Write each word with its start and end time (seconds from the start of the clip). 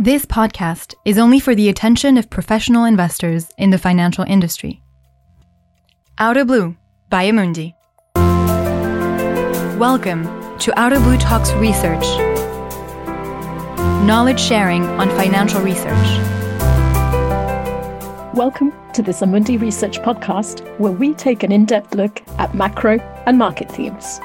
This 0.00 0.24
podcast 0.24 0.94
is 1.04 1.18
only 1.18 1.40
for 1.40 1.56
the 1.56 1.68
attention 1.68 2.18
of 2.18 2.30
professional 2.30 2.84
investors 2.84 3.50
in 3.58 3.70
the 3.70 3.78
financial 3.78 4.22
industry. 4.22 4.80
Outer 6.18 6.44
Blue 6.44 6.76
by 7.10 7.28
Amundi. 7.28 7.74
Welcome 9.76 10.22
to 10.60 10.78
Outer 10.78 11.00
Blue 11.00 11.18
Talks 11.18 11.50
Research. 11.54 12.04
Knowledge 14.06 14.38
sharing 14.38 14.84
on 14.84 15.08
financial 15.08 15.62
research. 15.62 16.06
Welcome 18.36 18.72
to 18.92 19.02
this 19.02 19.20
Amundi 19.20 19.60
Research 19.60 19.98
podcast, 19.98 20.60
where 20.78 20.92
we 20.92 21.12
take 21.14 21.42
an 21.42 21.50
in 21.50 21.64
depth 21.64 21.96
look 21.96 22.22
at 22.38 22.54
macro 22.54 23.00
and 23.26 23.36
market 23.36 23.68
themes. 23.68 24.20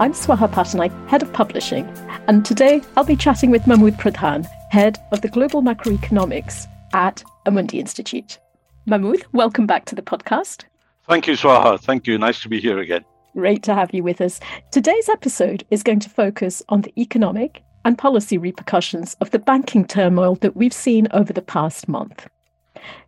I'm 0.00 0.12
Swaha 0.12 0.52
Pattanaik, 0.52 1.08
Head 1.08 1.22
of 1.22 1.32
Publishing, 1.32 1.86
and 2.26 2.44
today 2.44 2.82
I'll 2.94 3.04
be 3.04 3.16
chatting 3.16 3.50
with 3.50 3.66
Mahmood 3.66 3.94
Pradhan, 3.94 4.46
Head 4.70 4.98
of 5.12 5.22
the 5.22 5.28
Global 5.28 5.62
Macroeconomics 5.62 6.66
at 6.92 7.24
Amundi 7.46 7.80
Institute. 7.80 8.38
Mahmood, 8.84 9.24
welcome 9.32 9.66
back 9.66 9.86
to 9.86 9.94
the 9.94 10.02
podcast. 10.02 10.64
Thank 11.08 11.26
you, 11.26 11.32
Swaha. 11.32 11.80
Thank 11.80 12.06
you. 12.06 12.18
Nice 12.18 12.42
to 12.42 12.50
be 12.50 12.60
here 12.60 12.78
again. 12.78 13.02
Great 13.32 13.62
to 13.62 13.74
have 13.74 13.94
you 13.94 14.02
with 14.02 14.20
us. 14.20 14.40
Today's 14.70 15.08
episode 15.08 15.64
is 15.70 15.82
going 15.82 16.00
to 16.00 16.10
focus 16.10 16.62
on 16.68 16.82
the 16.82 16.92
economic 17.00 17.62
and 17.86 17.96
policy 17.96 18.36
repercussions 18.36 19.16
of 19.22 19.30
the 19.30 19.38
banking 19.38 19.86
turmoil 19.86 20.34
that 20.36 20.54
we've 20.54 20.74
seen 20.74 21.08
over 21.12 21.32
the 21.32 21.40
past 21.40 21.88
month. 21.88 22.28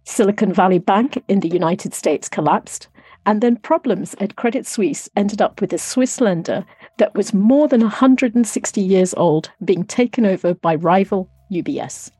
Silicon 0.05 0.55
Valley 0.55 0.79
Bank 0.79 1.23
in 1.29 1.41
the 1.41 1.49
United 1.49 1.93
States 1.93 2.27
collapsed, 2.27 2.89
and 3.27 3.43
then 3.43 3.57
problems 3.57 4.15
at 4.19 4.37
Credit 4.37 4.67
Suisse 4.67 5.11
ended 5.15 5.43
up 5.43 5.61
with 5.61 5.75
a 5.75 5.79
Swiss 5.79 6.23
lender 6.23 6.65
that 6.97 7.15
was 7.15 7.35
more 7.35 7.69
than 7.69 7.83
160 7.83 8.81
years 8.81 9.13
old 9.19 9.51
being 9.63 9.85
taken 9.85 10.25
over 10.25 10.55
by 10.55 10.75
rival 10.77 11.29
UBS. 11.51 12.11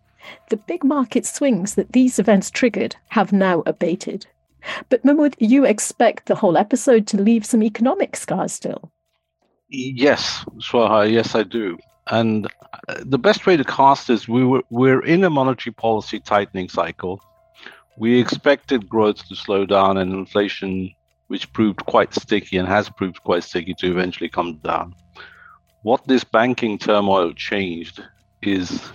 The 0.51 0.57
big 0.57 0.85
market 0.85 1.25
swings 1.27 1.75
that 1.75 1.93
these 1.93 2.19
events 2.19 2.51
triggered 2.51 2.97
have 3.09 3.33
now 3.33 3.63
abated. 3.67 4.27
But 4.89 5.05
Mahmood, 5.05 5.37
you 5.39 5.65
expect 5.65 6.27
the 6.27 6.35
whole 6.35 6.57
episode 6.57 7.07
to 7.09 7.21
leave 7.21 7.47
some 7.47 7.63
economic 7.63 8.17
scars 8.17 8.53
still. 8.53 8.91
Yes, 9.69 10.45
Swaha, 10.59 11.11
yes, 11.11 11.35
I 11.35 11.45
do. 11.45 11.79
And 12.09 12.47
uh, 12.89 12.97
the 13.05 13.19
best 13.19 13.47
way 13.47 13.57
to 13.57 13.65
cast 13.65 14.11
is 14.11 14.29
we 14.29 14.45
were, 14.45 14.63
we're 14.71 15.05
in 15.05 15.25
a 15.25 15.31
monetary 15.31 15.73
policy 15.73 16.19
tightening 16.19 16.69
cycle. 16.69 17.21
We 17.97 18.21
expected 18.21 18.89
growth 18.89 19.27
to 19.29 19.37
slow 19.37 19.65
down 19.65 19.97
and 19.97 20.13
inflation, 20.13 20.93
which 21.29 21.53
proved 21.53 21.87
quite 21.87 22.15
sticky 22.15 22.57
and 22.57 22.67
has 22.67 22.91
proved 22.91 23.23
quite 23.23 23.45
sticky, 23.45 23.75
to 23.75 23.91
eventually 23.91 24.29
come 24.29 24.57
down. 24.65 24.95
What 25.83 26.07
this 26.07 26.25
banking 26.25 26.79
turmoil 26.79 27.33
changed 27.33 28.03
is 28.43 28.91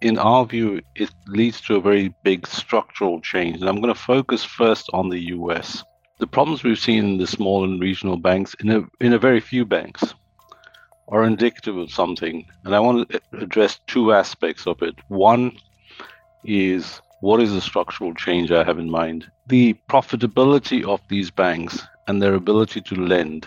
in 0.00 0.18
our 0.18 0.44
view, 0.44 0.80
it 0.94 1.10
leads 1.26 1.60
to 1.62 1.76
a 1.76 1.80
very 1.80 2.14
big 2.22 2.46
structural 2.46 3.20
change. 3.20 3.60
And 3.60 3.68
I'm 3.68 3.80
going 3.80 3.94
to 3.94 4.00
focus 4.00 4.44
first 4.44 4.88
on 4.92 5.08
the 5.08 5.26
US. 5.36 5.82
The 6.18 6.26
problems 6.26 6.62
we've 6.62 6.78
seen 6.78 7.04
in 7.04 7.18
the 7.18 7.26
small 7.26 7.64
and 7.64 7.80
regional 7.80 8.16
banks, 8.16 8.54
in 8.60 8.70
a, 8.70 8.82
in 9.00 9.12
a 9.12 9.18
very 9.18 9.40
few 9.40 9.64
banks, 9.64 10.14
are 11.08 11.24
indicative 11.24 11.76
of 11.76 11.90
something. 11.90 12.46
And 12.64 12.74
I 12.74 12.80
want 12.80 13.08
to 13.08 13.20
address 13.32 13.80
two 13.86 14.12
aspects 14.12 14.66
of 14.66 14.82
it. 14.82 14.94
One 15.08 15.56
is 16.44 17.00
what 17.20 17.42
is 17.42 17.52
the 17.52 17.60
structural 17.60 18.14
change 18.14 18.52
I 18.52 18.62
have 18.64 18.78
in 18.78 18.90
mind? 18.90 19.30
The 19.48 19.74
profitability 19.88 20.84
of 20.84 21.00
these 21.08 21.30
banks 21.30 21.82
and 22.06 22.22
their 22.22 22.34
ability 22.34 22.80
to 22.82 22.94
lend 22.94 23.46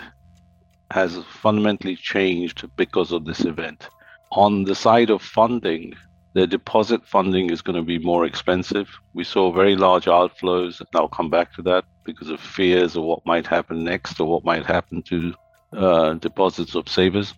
has 0.91 1.17
fundamentally 1.41 1.95
changed 1.95 2.69
because 2.75 3.13
of 3.13 3.23
this 3.25 3.45
event. 3.45 3.87
On 4.33 4.63
the 4.65 4.75
side 4.75 5.09
of 5.09 5.21
funding, 5.21 5.93
the 6.33 6.47
deposit 6.47 7.05
funding 7.05 7.49
is 7.49 7.61
going 7.61 7.75
to 7.75 7.81
be 7.81 7.99
more 7.99 8.25
expensive. 8.25 8.89
We 9.13 9.23
saw 9.23 9.51
very 9.51 9.75
large 9.75 10.05
outflows, 10.05 10.79
and 10.79 10.87
I'll 10.95 11.09
come 11.09 11.29
back 11.29 11.53
to 11.55 11.61
that 11.63 11.85
because 12.05 12.29
of 12.29 12.39
fears 12.39 12.95
of 12.95 13.03
what 13.03 13.25
might 13.25 13.45
happen 13.45 13.83
next 13.83 14.19
or 14.19 14.27
what 14.27 14.45
might 14.45 14.65
happen 14.65 15.03
to 15.03 15.33
uh, 15.73 16.13
deposits 16.13 16.75
of 16.75 16.87
savers. 16.87 17.33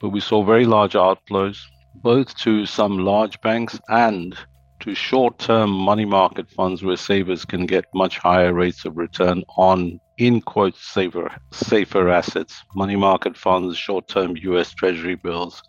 But 0.00 0.10
we 0.10 0.20
saw 0.20 0.42
very 0.42 0.64
large 0.64 0.94
outflows, 0.94 1.58
both 1.94 2.36
to 2.38 2.66
some 2.66 2.98
large 2.98 3.40
banks 3.42 3.78
and 3.88 4.36
to 4.80 4.94
short 4.94 5.38
term 5.38 5.70
money 5.70 6.04
market 6.04 6.50
funds 6.50 6.82
where 6.82 6.96
savers 6.96 7.44
can 7.44 7.66
get 7.66 7.84
much 7.94 8.18
higher 8.18 8.52
rates 8.52 8.84
of 8.84 8.96
return 8.96 9.42
on 9.56 9.98
in 10.18 10.40
quote 10.40 10.76
safer 10.76 11.30
safer 11.52 12.08
assets 12.08 12.62
money 12.76 12.94
market 12.94 13.36
funds 13.36 13.76
short 13.76 14.06
term 14.08 14.36
US 14.36 14.72
treasury 14.74 15.14
bills 15.14 15.62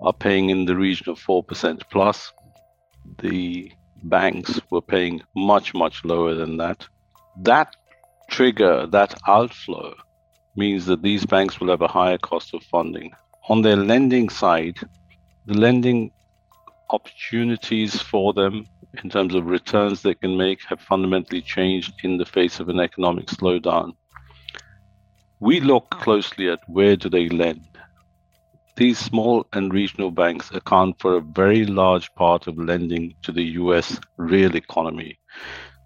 are 0.00 0.12
paying 0.12 0.50
in 0.50 0.64
the 0.64 0.76
region 0.76 1.08
of 1.10 1.18
4% 1.18 1.82
plus. 1.90 2.32
The 3.20 3.72
banks 4.04 4.60
were 4.70 4.82
paying 4.82 5.22
much, 5.34 5.74
much 5.74 6.04
lower 6.04 6.34
than 6.34 6.56
that. 6.58 6.86
That 7.42 7.74
trigger, 8.30 8.86
that 8.86 9.18
outflow, 9.26 9.94
means 10.56 10.86
that 10.86 11.02
these 11.02 11.24
banks 11.24 11.60
will 11.60 11.68
have 11.68 11.82
a 11.82 11.88
higher 11.88 12.18
cost 12.18 12.54
of 12.54 12.62
funding. 12.64 13.12
On 13.48 13.62
their 13.62 13.76
lending 13.76 14.28
side, 14.28 14.78
the 15.46 15.54
lending 15.54 16.10
opportunities 16.90 18.00
for 18.00 18.32
them 18.32 18.66
in 19.02 19.10
terms 19.10 19.34
of 19.34 19.46
returns 19.46 20.02
they 20.02 20.14
can 20.14 20.36
make 20.36 20.62
have 20.64 20.80
fundamentally 20.80 21.42
changed 21.42 21.92
in 22.02 22.16
the 22.16 22.24
face 22.24 22.60
of 22.60 22.68
an 22.68 22.80
economic 22.80 23.26
slowdown. 23.26 23.94
We 25.40 25.60
look 25.60 25.86
oh. 25.92 25.98
closely 25.98 26.48
at 26.50 26.60
where 26.68 26.96
do 26.96 27.08
they 27.08 27.28
lend 27.28 27.77
these 28.78 28.98
small 28.98 29.44
and 29.52 29.74
regional 29.74 30.12
banks 30.12 30.52
account 30.52 31.00
for 31.00 31.16
a 31.16 31.20
very 31.20 31.66
large 31.66 32.14
part 32.14 32.46
of 32.46 32.56
lending 32.56 33.12
to 33.22 33.32
the 33.32 33.42
US 33.62 33.98
real 34.16 34.54
economy, 34.54 35.18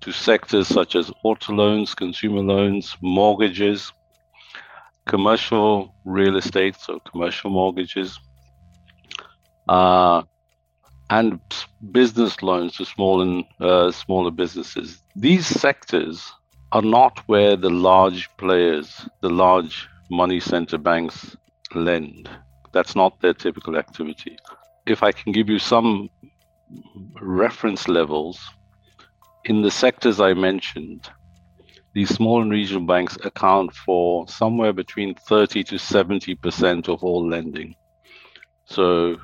to 0.03 0.13
sectors 0.13 0.69
such 0.69 0.95
as 0.95 1.11
auto 1.25 1.55
loans, 1.55 1.95
consumer 1.95 2.43
loans, 2.43 2.95
mortgages, 3.01 3.91
commercial 5.07 5.95
real 6.05 6.37
estate, 6.37 6.77
so 6.79 7.01
commercial 7.11 7.49
mortgages, 7.49 8.21
uh, 9.71 10.23
and 11.09 11.41
business 11.93 12.43
loans 12.43 12.77
to 12.77 12.85
small 12.85 13.23
and 13.23 13.45
uh, 13.59 13.91
smaller 13.91 14.31
businesses. 14.31 15.03
These 15.17 15.47
sectors 15.47 16.31
are 16.73 16.83
not 16.83 17.21
where 17.27 17.57
the 17.57 17.71
large 17.71 18.29
players, 18.37 19.09
the 19.23 19.31
large 19.31 19.89
money 20.11 20.41
center 20.41 20.77
banks 20.77 21.35
lend. 21.75 22.29
That's 22.72 22.97
not 22.97 23.21
their 23.21 23.34
typical 23.34 23.77
activity. 23.77 24.37
If 24.87 25.03
I 25.03 25.12
can 25.12 25.33
give 25.33 25.49
you 25.49 25.59
some 25.59 26.09
reference 27.21 27.88
levels, 27.88 28.41
in 29.44 29.62
the 29.62 29.71
sectors 29.71 30.21
I 30.21 30.34
mentioned, 30.34 31.11
these 31.94 32.09
small 32.09 32.41
and 32.41 32.50
regional 32.50 32.87
banks 32.87 33.16
account 33.25 33.75
for 33.75 34.27
somewhere 34.28 34.72
between 34.72 35.15
30 35.15 35.65
to 35.65 35.75
70% 35.75 36.88
of 36.88 37.05
all 37.05 37.28
lending. 37.28 37.75
So 38.65 39.16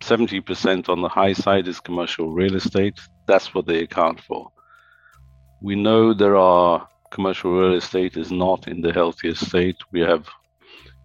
70% 0.00 0.88
on 0.88 1.02
the 1.02 1.08
high 1.08 1.32
side 1.32 1.68
is 1.68 1.78
commercial 1.80 2.32
real 2.32 2.56
estate. 2.56 2.98
That's 3.26 3.54
what 3.54 3.66
they 3.66 3.82
account 3.82 4.20
for. 4.20 4.50
We 5.62 5.76
know 5.76 6.12
there 6.12 6.36
are 6.36 6.88
commercial 7.10 7.52
real 7.52 7.74
estate 7.74 8.16
is 8.16 8.32
not 8.32 8.66
in 8.66 8.80
the 8.80 8.92
healthiest 8.92 9.46
state. 9.46 9.76
We 9.92 10.00
have 10.00 10.26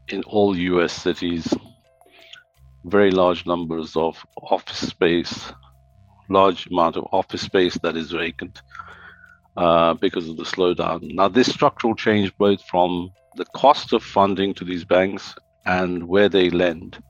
in 0.07 0.23
all 0.23 0.57
US 0.57 0.93
cities 0.93 1.53
very 2.85 3.11
large 3.11 3.45
numbers 3.45 3.95
of 3.95 4.23
office 4.41 4.87
space, 4.87 5.53
large 6.29 6.67
amount 6.67 6.97
of 6.97 7.07
office 7.11 7.41
space 7.41 7.77
that 7.83 7.95
is 7.95 8.11
vacant 8.11 8.61
uh, 9.57 9.93
because 9.95 10.27
of 10.27 10.37
the 10.37 10.43
slowdown. 10.43 11.13
Now, 11.13 11.27
this 11.27 11.51
structural 11.51 11.95
change 11.95 12.35
both 12.37 12.63
from 12.63 13.11
the 13.35 13.45
cost 13.55 13.93
of 13.93 14.03
funding 14.03 14.53
to 14.55 14.65
these 14.65 14.85
banks 14.85 15.35
and 15.65 16.07
where 16.07 16.29
they 16.29 16.49
lend. 16.49 17.01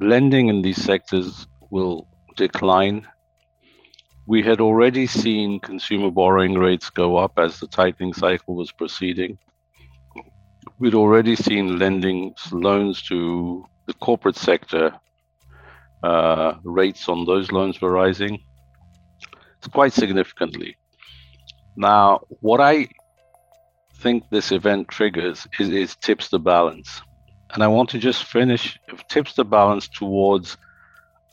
Lending 0.00 0.48
in 0.48 0.62
these 0.62 0.82
sectors 0.82 1.46
will 1.70 2.08
decline. 2.36 3.06
We 4.26 4.42
had 4.42 4.60
already 4.60 5.06
seen 5.06 5.60
consumer 5.60 6.10
borrowing 6.10 6.54
rates 6.54 6.90
go 6.90 7.16
up 7.16 7.38
as 7.38 7.60
the 7.60 7.66
tightening 7.68 8.12
cycle 8.12 8.56
was 8.56 8.72
proceeding. 8.72 9.38
We'd 10.78 10.94
already 10.94 11.36
seen 11.36 11.78
lending 11.78 12.34
loans 12.50 13.02
to 13.04 13.64
the 13.86 13.94
corporate 13.94 14.36
sector, 14.36 14.92
uh, 16.02 16.54
rates 16.64 17.08
on 17.08 17.24
those 17.24 17.50
loans 17.50 17.80
were 17.80 17.90
rising 17.90 18.40
quite 19.72 19.92
significantly. 19.92 20.76
Now, 21.76 22.20
what 22.40 22.60
I 22.60 22.88
think 23.98 24.24
this 24.30 24.52
event 24.52 24.88
triggers 24.88 25.46
is, 25.58 25.68
is 25.68 25.96
tips 25.96 26.28
the 26.28 26.38
balance. 26.38 27.02
And 27.52 27.62
I 27.62 27.68
want 27.68 27.90
to 27.90 27.98
just 27.98 28.24
finish, 28.24 28.78
tips 29.08 29.34
the 29.34 29.44
balance 29.44 29.88
towards 29.88 30.56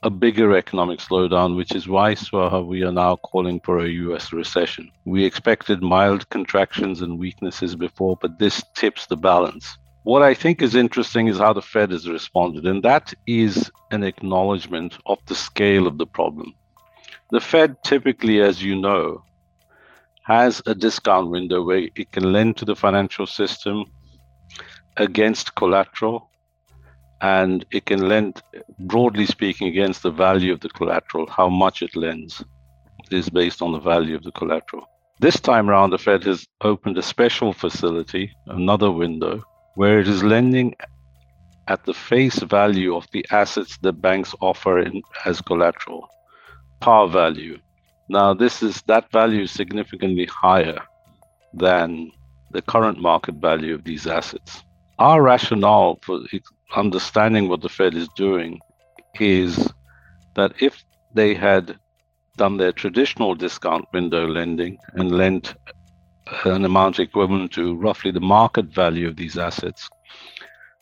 a 0.04 0.10
bigger 0.10 0.56
economic 0.56 1.00
slowdown, 1.00 1.56
which 1.56 1.74
is 1.74 1.88
why 1.88 2.14
Swaha, 2.14 2.66
we 2.66 2.84
are 2.84 2.92
now 2.92 3.16
calling 3.18 3.60
for 3.62 3.80
a 3.80 3.90
US 3.90 4.34
recession. 4.34 4.92
We 5.06 5.24
expected 5.24 5.82
mild 5.82 6.30
contractions 6.30 7.02
and 7.02 7.18
weaknesses 7.18 7.76
before, 7.76 8.18
but 8.22 8.38
this 8.38 8.64
tips 8.76 9.06
the 9.08 9.16
balance. 9.18 9.78
What 10.04 10.22
I 10.22 10.34
think 10.34 10.62
is 10.62 10.76
interesting 10.76 11.28
is 11.28 11.38
how 11.38 11.54
the 11.54 11.62
Fed 11.62 11.92
has 11.92 12.10
responded, 12.10 12.66
and 12.66 12.84
that 12.84 13.14
is 13.26 13.72
an 13.92 14.04
acknowledgement 14.04 14.98
of 15.06 15.20
the 15.28 15.36
scale 15.36 15.88
of 15.88 15.98
the 15.98 16.06
problem. 16.06 16.54
The 17.32 17.40
Fed 17.40 17.78
typically, 17.86 18.42
as 18.42 18.62
you 18.62 18.76
know, 18.76 19.24
has 20.24 20.62
a 20.66 20.76
discount 20.76 21.30
window 21.30 21.64
where 21.64 21.88
it 21.96 22.12
can 22.12 22.34
lend 22.34 22.58
to 22.58 22.66
the 22.66 22.76
financial 22.76 23.26
system 23.26 23.86
against 24.98 25.56
collateral 25.56 26.30
and 27.22 27.66
it 27.72 27.86
can 27.86 28.10
lend, 28.10 28.42
broadly 28.80 29.26
speaking, 29.26 29.70
against 29.70 30.04
the 30.04 30.12
value 30.12 30.52
of 30.52 30.60
the 30.60 30.70
collateral. 30.70 31.28
How 31.28 31.48
much 31.48 31.82
it 31.82 31.96
lends 31.96 32.44
is 33.10 33.30
based 33.30 33.62
on 33.62 33.72
the 33.72 33.80
value 33.80 34.16
of 34.16 34.24
the 34.24 34.32
collateral. 34.34 34.86
This 35.20 35.40
time 35.40 35.70
around, 35.70 35.92
the 35.92 35.98
Fed 35.98 36.26
has 36.26 36.46
opened 36.62 36.98
a 36.98 37.02
special 37.02 37.54
facility, 37.54 38.30
another 38.48 38.92
window, 38.92 39.42
where 39.76 40.00
it 40.00 40.08
is 40.08 40.24
lending 40.24 40.76
at 41.68 41.86
the 41.86 41.94
face 41.94 42.40
value 42.40 42.96
of 42.96 43.08
the 43.12 43.26
assets 43.32 43.78
that 43.78 43.94
banks 43.94 44.36
offer 44.42 44.80
in, 44.80 45.02
as 45.26 45.42
collateral, 45.42 46.08
par 46.80 47.08
value. 47.08 47.58
Now, 48.10 48.34
this 48.34 48.62
is 48.62 48.82
that 48.84 49.12
value 49.12 49.44
is 49.44 49.52
significantly 49.52 50.26
higher 50.26 50.80
than 51.54 52.12
the 52.52 52.62
current 52.62 53.00
market 53.00 53.36
value 53.36 53.74
of 53.74 53.84
these 53.84 54.06
assets. 54.08 54.64
Our 55.00 55.22
rationale 55.22 56.00
for 56.04 56.20
understanding 56.76 57.50
what 57.50 57.62
the 57.62 57.70
Fed 57.70 57.96
is 57.96 58.08
doing 58.16 58.60
is 59.20 59.72
that 60.36 60.54
if 60.60 60.84
they 61.14 61.34
had 61.34 61.78
done 62.38 62.58
their 62.58 62.72
traditional 62.72 63.36
discount 63.36 63.86
window 63.94 64.28
lending 64.28 64.78
and 64.96 65.12
lent 65.12 65.56
an 66.46 66.66
amount 66.66 67.00
equivalent 67.00 67.52
to 67.54 67.76
roughly 67.76 68.12
the 68.12 68.20
market 68.20 68.66
value 68.66 69.08
of 69.08 69.16
these 69.16 69.38
assets, 69.38 69.90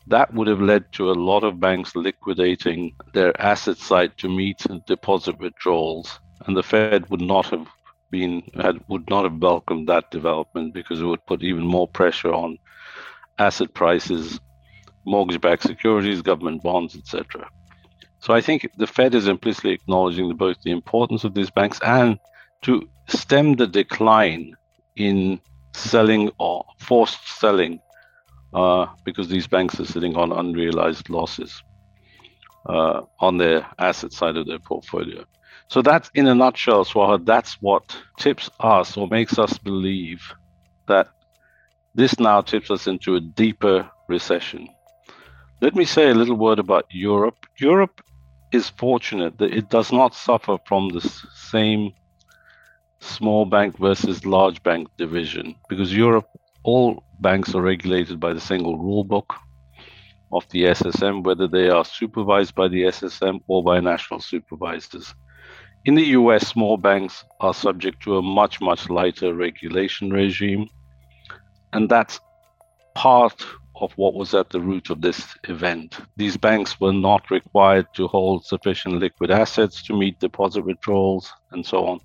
that 0.07 0.33
would 0.33 0.47
have 0.47 0.61
led 0.61 0.91
to 0.93 1.11
a 1.11 1.13
lot 1.13 1.43
of 1.43 1.59
banks 1.59 1.95
liquidating 1.95 2.95
their 3.13 3.39
asset 3.41 3.77
side 3.77 4.17
to 4.17 4.29
meet 4.29 4.65
deposit 4.87 5.37
withdrawals, 5.39 6.19
and 6.45 6.55
the 6.57 6.63
Fed 6.63 7.09
would 7.09 7.21
not 7.21 7.45
have 7.47 7.67
been 8.09 8.43
had 8.55 8.83
would 8.89 9.09
not 9.09 9.23
have 9.23 9.41
welcomed 9.41 9.87
that 9.87 10.11
development 10.11 10.73
because 10.73 10.99
it 10.99 11.05
would 11.05 11.25
put 11.25 11.43
even 11.43 11.65
more 11.65 11.87
pressure 11.87 12.33
on 12.33 12.57
asset 13.39 13.73
prices 13.73 14.39
mortgage-backed 15.05 15.63
securities, 15.63 16.21
government 16.21 16.61
bonds, 16.61 16.95
etc. 16.95 17.49
So 18.19 18.33
I 18.33 18.41
think 18.41 18.69
the 18.77 18.85
Fed 18.85 19.15
is 19.15 19.27
implicitly 19.27 19.71
acknowledging 19.71 20.35
both 20.35 20.61
the 20.61 20.71
importance 20.71 21.23
of 21.23 21.33
these 21.33 21.49
banks 21.49 21.79
and 21.83 22.19
to 22.63 22.87
stem 23.07 23.55
the 23.55 23.65
decline 23.65 24.55
in 24.95 25.39
selling 25.73 26.31
or 26.39 26.65
forced 26.79 27.39
selling 27.39 27.79
uh, 28.53 28.85
because 29.05 29.27
these 29.29 29.47
banks 29.47 29.79
are 29.79 29.85
sitting 29.85 30.15
on 30.15 30.31
unrealized 30.31 31.09
losses 31.09 31.61
uh, 32.67 33.01
on 33.19 33.37
their 33.37 33.65
asset 33.79 34.11
side 34.11 34.37
of 34.37 34.45
their 34.45 34.59
portfolio. 34.59 35.23
So 35.69 35.81
that's 35.81 36.09
in 36.13 36.27
a 36.27 36.35
nutshell, 36.35 36.83
Swaha, 36.83 37.25
that's 37.25 37.57
what 37.61 37.95
tips 38.19 38.49
us 38.59 38.97
or 38.97 39.07
makes 39.07 39.39
us 39.39 39.57
believe 39.57 40.21
that 40.87 41.07
this 41.95 42.19
now 42.19 42.41
tips 42.41 42.69
us 42.71 42.87
into 42.87 43.15
a 43.15 43.21
deeper 43.21 43.89
recession. 44.09 44.67
Let 45.61 45.75
me 45.75 45.85
say 45.85 46.09
a 46.09 46.13
little 46.15 46.35
word 46.35 46.59
about 46.59 46.85
Europe. 46.91 47.45
Europe 47.59 48.01
is 48.51 48.69
fortunate 48.69 49.37
that 49.37 49.53
it 49.53 49.69
does 49.69 49.91
not 49.91 50.13
suffer 50.13 50.57
from 50.65 50.89
the 50.89 51.01
same 51.33 51.91
small 53.01 53.45
bank 53.45 53.77
versus 53.77 54.25
large 54.25 54.61
bank 54.63 54.87
division 54.97 55.55
because 55.69 55.93
Europe, 55.93 56.27
all 56.63 57.03
banks 57.19 57.53
are 57.55 57.61
regulated 57.61 58.19
by 58.19 58.33
the 58.33 58.39
single 58.39 58.77
rule 58.77 59.03
book 59.03 59.33
of 60.31 60.47
the 60.49 60.63
SSM, 60.63 61.23
whether 61.23 61.47
they 61.47 61.69
are 61.69 61.83
supervised 61.83 62.55
by 62.55 62.67
the 62.67 62.83
SSM 62.83 63.41
or 63.47 63.63
by 63.63 63.79
national 63.79 64.21
supervisors. 64.21 65.13
In 65.83 65.95
the 65.95 66.05
US, 66.19 66.47
small 66.47 66.77
banks 66.77 67.25
are 67.39 67.53
subject 67.53 68.03
to 68.03 68.17
a 68.17 68.21
much, 68.21 68.61
much 68.61 68.89
lighter 68.89 69.33
regulation 69.33 70.11
regime. 70.11 70.69
And 71.73 71.89
that's 71.89 72.19
part 72.93 73.43
of 73.75 73.91
what 73.93 74.13
was 74.13 74.35
at 74.35 74.49
the 74.51 74.59
root 74.59 74.91
of 74.91 75.01
this 75.01 75.35
event. 75.45 75.97
These 76.17 76.37
banks 76.37 76.79
were 76.79 76.93
not 76.93 77.31
required 77.31 77.87
to 77.95 78.07
hold 78.07 78.45
sufficient 78.45 78.99
liquid 78.99 79.31
assets 79.31 79.81
to 79.83 79.97
meet 79.97 80.19
deposit 80.19 80.63
withdrawals 80.63 81.33
and 81.51 81.65
so 81.65 81.87
on. 81.87 81.99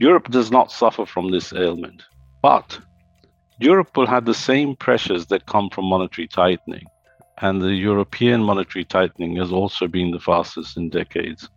Europe 0.00 0.30
does 0.30 0.50
not 0.50 0.72
suffer 0.72 1.04
from 1.04 1.30
this 1.30 1.52
ailment, 1.52 2.02
but 2.42 2.78
Europe 3.60 3.94
will 3.96 4.06
have 4.06 4.24
the 4.24 4.34
same 4.34 4.74
pressures 4.74 5.26
that 5.26 5.44
come 5.44 5.68
from 5.68 5.84
monetary 5.84 6.26
tightening. 6.26 6.86
And 7.38 7.60
the 7.60 7.74
European 7.74 8.42
monetary 8.42 8.84
tightening 8.84 9.36
has 9.36 9.52
also 9.52 9.86
been 9.86 10.10
the 10.10 10.18
fastest 10.18 10.78
in 10.78 10.88
decades. 10.88 11.48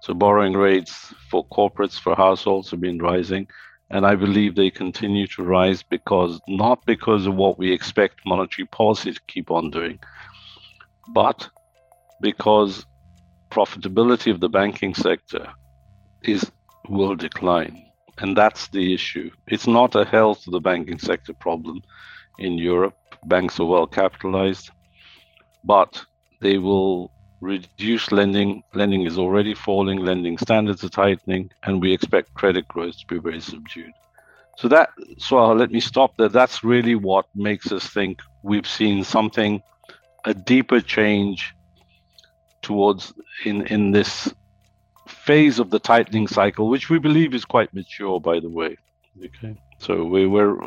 So 0.00 0.14
borrowing 0.14 0.52
rates 0.52 1.12
for 1.30 1.44
corporates, 1.46 1.98
for 1.98 2.14
households 2.14 2.70
have 2.70 2.80
been 2.80 2.98
rising 2.98 3.48
and 3.90 4.06
I 4.06 4.14
believe 4.14 4.54
they 4.54 4.70
continue 4.70 5.26
to 5.28 5.42
rise 5.42 5.82
because 5.82 6.40
not 6.48 6.84
because 6.86 7.26
of 7.26 7.34
what 7.34 7.58
we 7.58 7.72
expect 7.72 8.26
monetary 8.26 8.66
policy 8.66 9.12
to 9.12 9.20
keep 9.26 9.50
on 9.50 9.70
doing, 9.70 9.98
but 11.12 11.48
because 12.20 12.86
profitability 13.50 14.32
of 14.32 14.40
the 14.40 14.48
banking 14.48 14.94
sector 14.94 15.48
is 16.22 16.50
will 16.88 17.14
decline. 17.14 17.84
And 18.18 18.36
that's 18.36 18.68
the 18.68 18.94
issue. 18.94 19.30
It's 19.48 19.66
not 19.66 19.94
a 19.94 20.04
health 20.04 20.46
of 20.46 20.52
the 20.52 20.60
banking 20.60 20.98
sector 20.98 21.34
problem 21.34 21.82
in 22.38 22.58
Europe. 22.58 22.96
Banks 23.26 23.58
are 23.58 23.66
well 23.66 23.86
capitalized, 23.86 24.70
but 25.64 26.04
they 26.40 26.58
will 26.58 27.10
reduce 27.40 28.12
lending. 28.12 28.62
Lending 28.74 29.02
is 29.02 29.18
already 29.18 29.54
falling, 29.54 29.98
lending 29.98 30.38
standards 30.38 30.84
are 30.84 30.88
tightening, 30.88 31.50
and 31.64 31.80
we 31.80 31.92
expect 31.92 32.34
credit 32.34 32.68
growth 32.68 32.98
to 32.98 33.06
be 33.06 33.18
very 33.18 33.40
subdued. 33.40 33.92
So 34.56 34.68
that 34.68 34.90
so 35.18 35.52
let 35.52 35.70
me 35.70 35.80
stop 35.80 36.16
there. 36.16 36.28
That's 36.28 36.62
really 36.62 36.94
what 36.94 37.26
makes 37.34 37.72
us 37.72 37.88
think 37.88 38.20
we've 38.42 38.66
seen 38.66 39.02
something, 39.02 39.62
a 40.24 40.34
deeper 40.34 40.80
change 40.80 41.54
towards 42.62 43.12
in 43.44 43.66
in 43.66 43.90
this 43.90 44.32
phase 45.06 45.58
of 45.58 45.70
the 45.70 45.78
tightening 45.78 46.26
cycle, 46.26 46.68
which 46.68 46.90
we 46.90 46.98
believe 46.98 47.34
is 47.34 47.44
quite 47.44 47.72
mature, 47.74 48.20
by 48.20 48.40
the 48.40 48.50
way. 48.50 48.76
Okay, 49.24 49.56
so 49.78 50.04
we 50.04 50.26
were, 50.26 50.58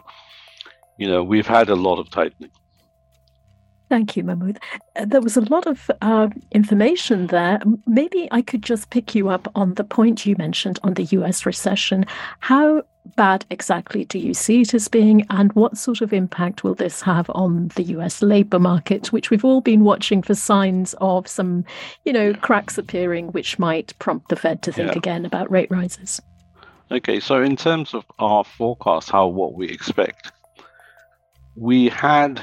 you 0.97 1.07
know, 1.07 1.23
we've 1.23 1.47
had 1.47 1.69
a 1.69 1.75
lot 1.75 1.99
of 1.99 2.09
tightening. 2.09 2.51
Thank 3.89 4.17
you, 4.17 4.23
Mahmood. 4.23 4.59
Uh, 4.95 5.05
there 5.05 5.21
was 5.21 5.37
a 5.37 5.41
lot 5.41 5.65
of 5.65 5.89
uh, 6.01 6.27
information 6.51 7.27
there. 7.27 7.61
Maybe 7.85 8.27
I 8.31 8.41
could 8.41 8.61
just 8.61 8.89
pick 8.89 9.15
you 9.15 9.29
up 9.29 9.49
on 9.55 9.75
the 9.75 9.85
point 9.85 10.25
you 10.25 10.35
mentioned 10.37 10.77
on 10.83 10.95
the 10.95 11.03
US 11.03 11.45
recession. 11.45 12.05
How 12.39 12.83
bad 13.15 13.45
exactly 13.49 14.05
do 14.05 14.19
you 14.19 14.33
see 14.33 14.61
it 14.61 14.73
as 14.73 14.87
being, 14.87 15.25
and 15.29 15.53
what 15.53 15.77
sort 15.77 16.01
of 16.01 16.13
impact 16.13 16.63
will 16.63 16.75
this 16.75 17.01
have 17.01 17.29
on 17.33 17.69
the 17.75 17.83
US 17.83 18.21
labor 18.21 18.59
market, 18.59 19.11
which 19.11 19.29
we've 19.29 19.45
all 19.45 19.61
been 19.61 19.83
watching 19.83 20.21
for 20.21 20.35
signs 20.35 20.93
of 20.99 21.27
some, 21.27 21.65
you 22.05 22.13
know, 22.13 22.33
cracks 22.33 22.77
appearing, 22.77 23.31
which 23.31 23.59
might 23.59 23.97
prompt 23.99 24.29
the 24.29 24.35
Fed 24.35 24.61
to 24.63 24.71
think 24.71 24.91
yeah. 24.91 24.97
again 24.97 25.25
about 25.25 25.49
rate 25.49 25.71
rises? 25.71 26.21
Okay, 26.91 27.19
so 27.19 27.41
in 27.41 27.55
terms 27.55 27.93
of 27.93 28.05
our 28.19 28.43
forecast, 28.43 29.09
how 29.09 29.27
what 29.27 29.53
we 29.55 29.67
expect, 29.67 30.31
we 31.55 31.89
had 31.89 32.41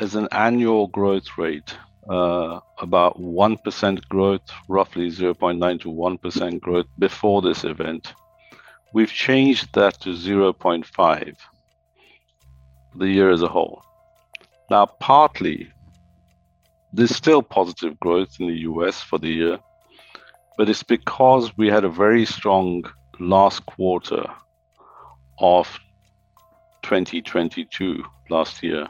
as 0.00 0.14
an 0.14 0.28
annual 0.32 0.88
growth 0.88 1.38
rate, 1.38 1.74
uh, 2.08 2.60
about 2.78 3.20
1% 3.20 4.08
growth, 4.08 4.42
roughly 4.68 5.10
0.9 5.10 5.80
to 5.80 5.88
1% 5.88 6.60
growth 6.60 6.86
before 6.98 7.40
this 7.40 7.64
event. 7.64 8.14
We've 8.92 9.10
changed 9.10 9.72
that 9.74 10.00
to 10.00 10.10
0.5 10.10 11.36
the 12.96 13.06
year 13.06 13.30
as 13.30 13.42
a 13.42 13.48
whole. 13.48 13.84
Now, 14.70 14.86
partly, 14.86 15.70
there's 16.92 17.14
still 17.14 17.42
positive 17.42 17.98
growth 18.00 18.36
in 18.40 18.48
the 18.48 18.60
US 18.70 19.00
for 19.00 19.18
the 19.18 19.28
year, 19.28 19.58
but 20.56 20.68
it's 20.68 20.82
because 20.82 21.56
we 21.56 21.68
had 21.68 21.84
a 21.84 21.88
very 21.88 22.26
strong 22.26 22.84
last 23.20 23.64
quarter 23.66 24.24
of 25.38 25.78
2022 26.82 28.02
last 28.28 28.62
year 28.62 28.88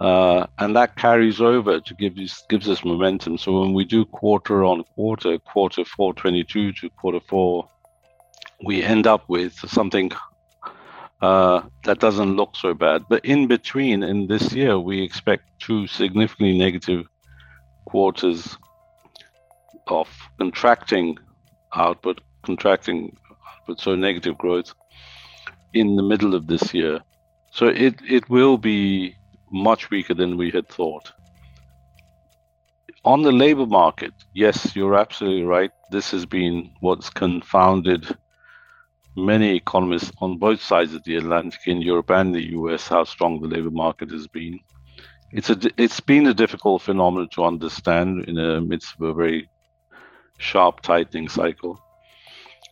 uh, 0.00 0.46
and 0.58 0.74
that 0.74 0.96
carries 0.96 1.40
over 1.40 1.80
to 1.80 1.94
give 1.94 2.18
us, 2.18 2.44
gives 2.48 2.68
us 2.68 2.84
momentum. 2.84 3.38
So 3.38 3.60
when 3.60 3.72
we 3.72 3.84
do 3.84 4.04
quarter 4.04 4.64
on 4.64 4.82
quarter, 4.94 5.38
quarter 5.38 5.84
four 5.84 6.14
22 6.14 6.72
to 6.72 6.90
quarter 6.90 7.20
four, 7.20 7.68
we 8.64 8.82
end 8.82 9.06
up 9.06 9.28
with 9.28 9.54
something 9.68 10.10
uh, 11.20 11.62
that 11.84 12.00
doesn't 12.00 12.36
look 12.36 12.56
so 12.56 12.74
bad. 12.74 13.04
But 13.08 13.24
in 13.24 13.46
between, 13.46 14.02
in 14.02 14.26
this 14.26 14.52
year, 14.52 14.78
we 14.78 15.02
expect 15.02 15.44
two 15.60 15.86
significantly 15.86 16.58
negative 16.58 17.06
quarters 17.86 18.58
of 19.86 20.08
contracting 20.38 21.18
output, 21.74 22.20
contracting 22.42 23.16
output, 23.50 23.80
so 23.80 23.94
negative 23.94 24.36
growth 24.38 24.74
in 25.72 25.96
the 25.96 26.02
middle 26.02 26.34
of 26.34 26.46
this 26.46 26.74
year. 26.74 27.00
So 27.52 27.66
it, 27.66 27.94
it 28.08 28.28
will 28.28 28.58
be 28.58 29.16
much 29.50 29.90
weaker 29.90 30.14
than 30.14 30.36
we 30.36 30.50
had 30.50 30.68
thought. 30.68 31.12
On 33.04 33.22
the 33.22 33.32
labor 33.32 33.66
market, 33.66 34.12
yes, 34.34 34.74
you're 34.74 34.96
absolutely 34.96 35.44
right. 35.44 35.70
This 35.90 36.10
has 36.12 36.24
been 36.24 36.70
what's 36.80 37.10
confounded 37.10 38.16
many 39.16 39.54
economists 39.56 40.12
on 40.20 40.38
both 40.38 40.60
sides 40.62 40.94
of 40.94 41.04
the 41.04 41.16
Atlantic, 41.16 41.60
in 41.66 41.80
Europe 41.80 42.10
and 42.10 42.34
the 42.34 42.52
US, 42.52 42.88
how 42.88 43.04
strong 43.04 43.40
the 43.40 43.48
labor 43.48 43.70
market 43.70 44.10
has 44.10 44.26
been. 44.26 44.58
It's 45.32 45.50
a 45.50 45.58
it's 45.76 46.00
been 46.00 46.26
a 46.26 46.34
difficult 46.34 46.82
phenomenon 46.82 47.28
to 47.30 47.44
understand 47.44 48.28
in 48.28 48.36
the 48.36 48.60
midst 48.60 48.94
of 48.94 49.02
a 49.02 49.14
very 49.14 49.48
sharp 50.38 50.80
tightening 50.80 51.28
cycle. 51.28 51.80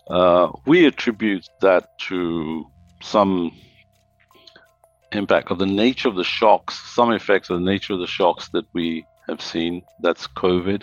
Uh, 0.08 0.50
we 0.66 0.86
attribute 0.86 1.48
that 1.60 1.98
to 2.06 2.66
some 3.02 3.52
impact 5.12 5.50
of 5.50 5.58
the 5.58 5.66
nature 5.66 6.08
of 6.08 6.16
the 6.16 6.24
shocks, 6.24 6.80
some 6.94 7.12
effects 7.12 7.50
of 7.50 7.58
the 7.58 7.64
nature 7.64 7.94
of 7.94 8.00
the 8.00 8.06
shocks 8.06 8.48
that 8.50 8.64
we 8.72 9.04
have 9.28 9.40
seen. 9.40 9.82
That's 10.00 10.26
COVID, 10.26 10.82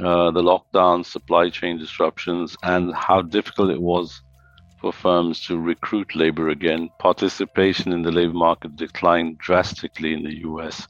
uh, 0.00 0.30
the 0.30 0.42
lockdown, 0.42 1.04
supply 1.04 1.50
chain 1.50 1.78
disruptions, 1.78 2.56
and 2.62 2.94
how 2.94 3.22
difficult 3.22 3.70
it 3.70 3.80
was 3.80 4.22
for 4.82 4.92
firms 4.92 5.40
to 5.46 5.58
recruit 5.58 6.16
labor 6.16 6.48
again. 6.48 6.90
Participation 6.98 7.92
in 7.92 8.02
the 8.02 8.10
labor 8.10 8.34
market 8.34 8.74
declined 8.74 9.38
drastically 9.38 10.12
in 10.12 10.24
the 10.24 10.40
US. 10.48 10.88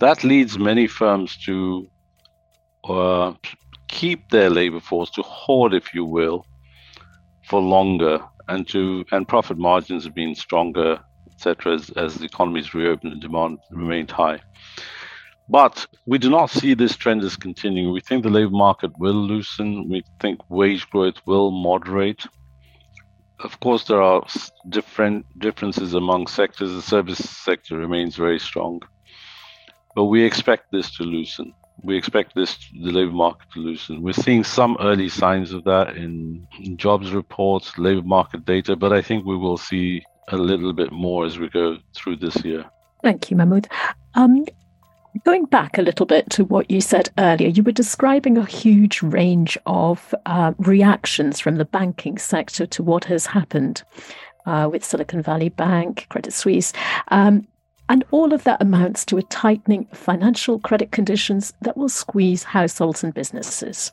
That 0.00 0.24
leads 0.24 0.58
many 0.58 0.88
firms 0.88 1.36
to 1.46 1.88
uh, 2.88 3.34
keep 3.86 4.28
their 4.30 4.50
labor 4.50 4.80
force, 4.80 5.10
to 5.12 5.22
hoard, 5.22 5.72
if 5.72 5.94
you 5.94 6.04
will, 6.04 6.44
for 7.48 7.60
longer, 7.60 8.18
and 8.48 8.66
to 8.68 9.04
and 9.12 9.28
profit 9.28 9.56
margins 9.56 10.04
have 10.04 10.14
been 10.14 10.34
stronger, 10.34 10.98
etc., 11.30 11.74
as, 11.74 11.90
as 11.90 12.16
the 12.16 12.24
economies 12.24 12.74
reopened 12.74 13.12
and 13.12 13.22
demand 13.22 13.58
remained 13.70 14.10
high. 14.10 14.40
But 15.48 15.86
we 16.06 16.18
do 16.18 16.28
not 16.28 16.50
see 16.50 16.74
this 16.74 16.96
trend 16.96 17.22
as 17.22 17.36
continuing. 17.36 17.92
We 17.92 18.00
think 18.00 18.24
the 18.24 18.30
labor 18.30 18.50
market 18.50 18.90
will 18.98 19.20
loosen. 19.32 19.88
We 19.88 20.02
think 20.20 20.40
wage 20.48 20.88
growth 20.90 21.20
will 21.24 21.52
moderate 21.52 22.24
of 23.42 23.58
course, 23.60 23.84
there 23.84 24.02
are 24.02 24.24
different 24.68 25.26
differences 25.38 25.94
among 25.94 26.26
sectors. 26.26 26.72
The 26.72 26.82
service 26.82 27.18
sector 27.18 27.76
remains 27.76 28.16
very 28.16 28.38
strong, 28.38 28.80
but 29.94 30.04
we 30.04 30.22
expect 30.24 30.70
this 30.72 30.94
to 30.96 31.04
loosen. 31.04 31.52
We 31.82 31.96
expect 31.96 32.34
this 32.34 32.58
the 32.82 32.90
labor 32.90 33.12
market 33.12 33.50
to 33.54 33.60
loosen. 33.60 34.02
We're 34.02 34.12
seeing 34.12 34.44
some 34.44 34.76
early 34.80 35.08
signs 35.08 35.52
of 35.52 35.64
that 35.64 35.96
in 35.96 36.46
jobs 36.76 37.12
reports, 37.12 37.78
labor 37.78 38.06
market 38.06 38.44
data, 38.44 38.76
but 38.76 38.92
I 38.92 39.00
think 39.00 39.24
we 39.24 39.36
will 39.36 39.56
see 39.56 40.02
a 40.28 40.36
little 40.36 40.72
bit 40.72 40.92
more 40.92 41.24
as 41.24 41.38
we 41.38 41.48
go 41.48 41.78
through 41.94 42.16
this 42.16 42.44
year. 42.44 42.66
Thank 43.02 43.30
you, 43.30 43.36
Mahmood. 43.36 43.68
Um, 44.14 44.44
Going 45.24 45.44
back 45.46 45.76
a 45.76 45.82
little 45.82 46.06
bit 46.06 46.30
to 46.30 46.44
what 46.44 46.70
you 46.70 46.80
said 46.80 47.10
earlier, 47.18 47.48
you 47.48 47.64
were 47.64 47.72
describing 47.72 48.38
a 48.38 48.44
huge 48.44 49.02
range 49.02 49.58
of 49.66 50.14
uh, 50.24 50.52
reactions 50.58 51.40
from 51.40 51.56
the 51.56 51.64
banking 51.64 52.16
sector 52.16 52.64
to 52.66 52.82
what 52.82 53.04
has 53.06 53.26
happened 53.26 53.82
uh, 54.46 54.68
with 54.70 54.84
Silicon 54.84 55.20
Valley 55.20 55.48
Bank, 55.48 56.06
Credit 56.10 56.32
Suisse. 56.32 56.72
Um, 57.08 57.48
and 57.88 58.04
all 58.12 58.32
of 58.32 58.44
that 58.44 58.62
amounts 58.62 59.04
to 59.06 59.18
a 59.18 59.22
tightening 59.24 59.88
of 59.90 59.98
financial 59.98 60.60
credit 60.60 60.92
conditions 60.92 61.52
that 61.62 61.76
will 61.76 61.88
squeeze 61.88 62.44
households 62.44 63.02
and 63.02 63.12
businesses. 63.12 63.90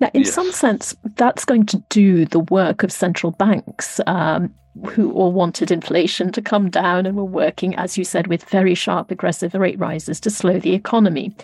Now, 0.00 0.10
in 0.14 0.22
yes. 0.22 0.32
some 0.32 0.50
sense, 0.50 0.96
that's 1.16 1.44
going 1.44 1.66
to 1.66 1.84
do 1.90 2.24
the 2.24 2.40
work 2.40 2.82
of 2.82 2.90
central 2.90 3.32
banks 3.32 4.00
um, 4.06 4.54
who 4.86 5.12
all 5.12 5.32
wanted 5.32 5.70
inflation 5.70 6.32
to 6.32 6.42
come 6.42 6.70
down 6.70 7.06
and 7.06 7.16
were 7.16 7.24
working, 7.24 7.74
as 7.76 7.98
you 7.98 8.04
said, 8.04 8.26
with 8.26 8.44
very 8.44 8.74
sharp, 8.74 9.10
aggressive 9.10 9.54
rate 9.54 9.78
rises 9.78 10.20
to 10.20 10.30
slow 10.30 10.58
the 10.58 10.74
economy. 10.74 11.34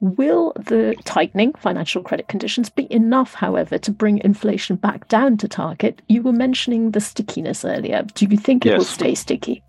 Will 0.00 0.52
the 0.56 0.94
tightening 1.04 1.52
financial 1.54 2.02
credit 2.02 2.28
conditions 2.28 2.68
be 2.68 2.92
enough, 2.92 3.34
however, 3.34 3.78
to 3.78 3.90
bring 3.90 4.18
inflation 4.18 4.76
back 4.76 5.08
down 5.08 5.36
to 5.38 5.48
target? 5.48 6.02
You 6.08 6.22
were 6.22 6.32
mentioning 6.32 6.90
the 6.90 7.00
stickiness 7.00 7.64
earlier. 7.64 8.02
Do 8.14 8.26
you 8.26 8.36
think 8.36 8.66
it 8.66 8.76
will 8.76 8.84
stay 8.84 9.14
sticky? 9.14 9.62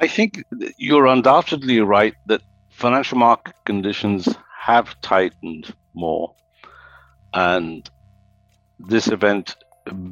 I 0.00 0.06
think 0.06 0.42
you're 0.78 1.06
undoubtedly 1.06 1.80
right 1.80 2.14
that 2.26 2.42
financial 2.70 3.18
market 3.18 3.54
conditions 3.64 4.28
have 4.58 4.98
tightened 5.02 5.74
more. 5.94 6.34
And 7.34 7.88
this 8.78 9.08
event, 9.08 9.56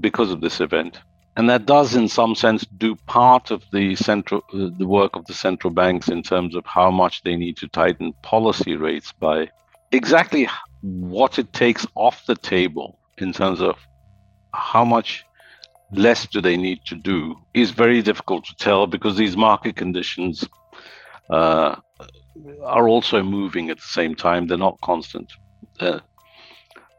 because 0.01 0.31
of 0.31 0.41
this 0.41 0.61
event, 0.61 1.01
and 1.37 1.49
that 1.49 1.67
does 1.67 1.95
in 1.95 2.09
some 2.09 2.35
sense 2.35 2.65
do 2.77 2.95
part 3.07 3.51
of 3.51 3.63
the 3.73 3.97
central 3.97 4.43
uh, 4.55 4.69
the 4.79 4.87
work 4.87 5.17
of 5.17 5.25
the 5.27 5.35
central 5.35 5.73
banks 5.73 6.09
in 6.09 6.23
terms 6.23 6.55
of 6.55 6.65
how 6.67 6.91
much 6.91 7.23
they 7.23 7.37
need 7.37 7.57
to 7.57 7.69
tighten 7.69 8.13
policy 8.23 8.77
rates 8.77 9.13
by 9.13 9.49
exactly 9.93 10.49
what 10.83 11.39
it 11.39 11.53
takes 11.53 11.87
off 11.95 12.27
the 12.27 12.35
table 12.35 12.99
in 13.19 13.33
terms 13.33 13.61
of 13.61 13.77
how 14.53 14.85
much 14.85 15.25
less 15.93 16.27
do 16.27 16.41
they 16.41 16.57
need 16.57 16.81
to 16.87 16.95
do 16.97 17.37
is 17.55 17.71
very 17.71 18.03
difficult 18.03 18.45
to 18.45 18.55
tell 18.57 18.87
because 18.87 19.17
these 19.17 19.37
market 19.37 19.77
conditions 19.77 20.49
uh, 21.31 21.77
are 22.65 22.89
also 22.89 23.23
moving 23.23 23.71
at 23.71 23.77
the 23.77 23.83
same 23.83 24.15
time. 24.15 24.47
They're 24.47 24.59
not 24.59 24.81
constant. 24.81 25.31
Uh, 25.79 26.01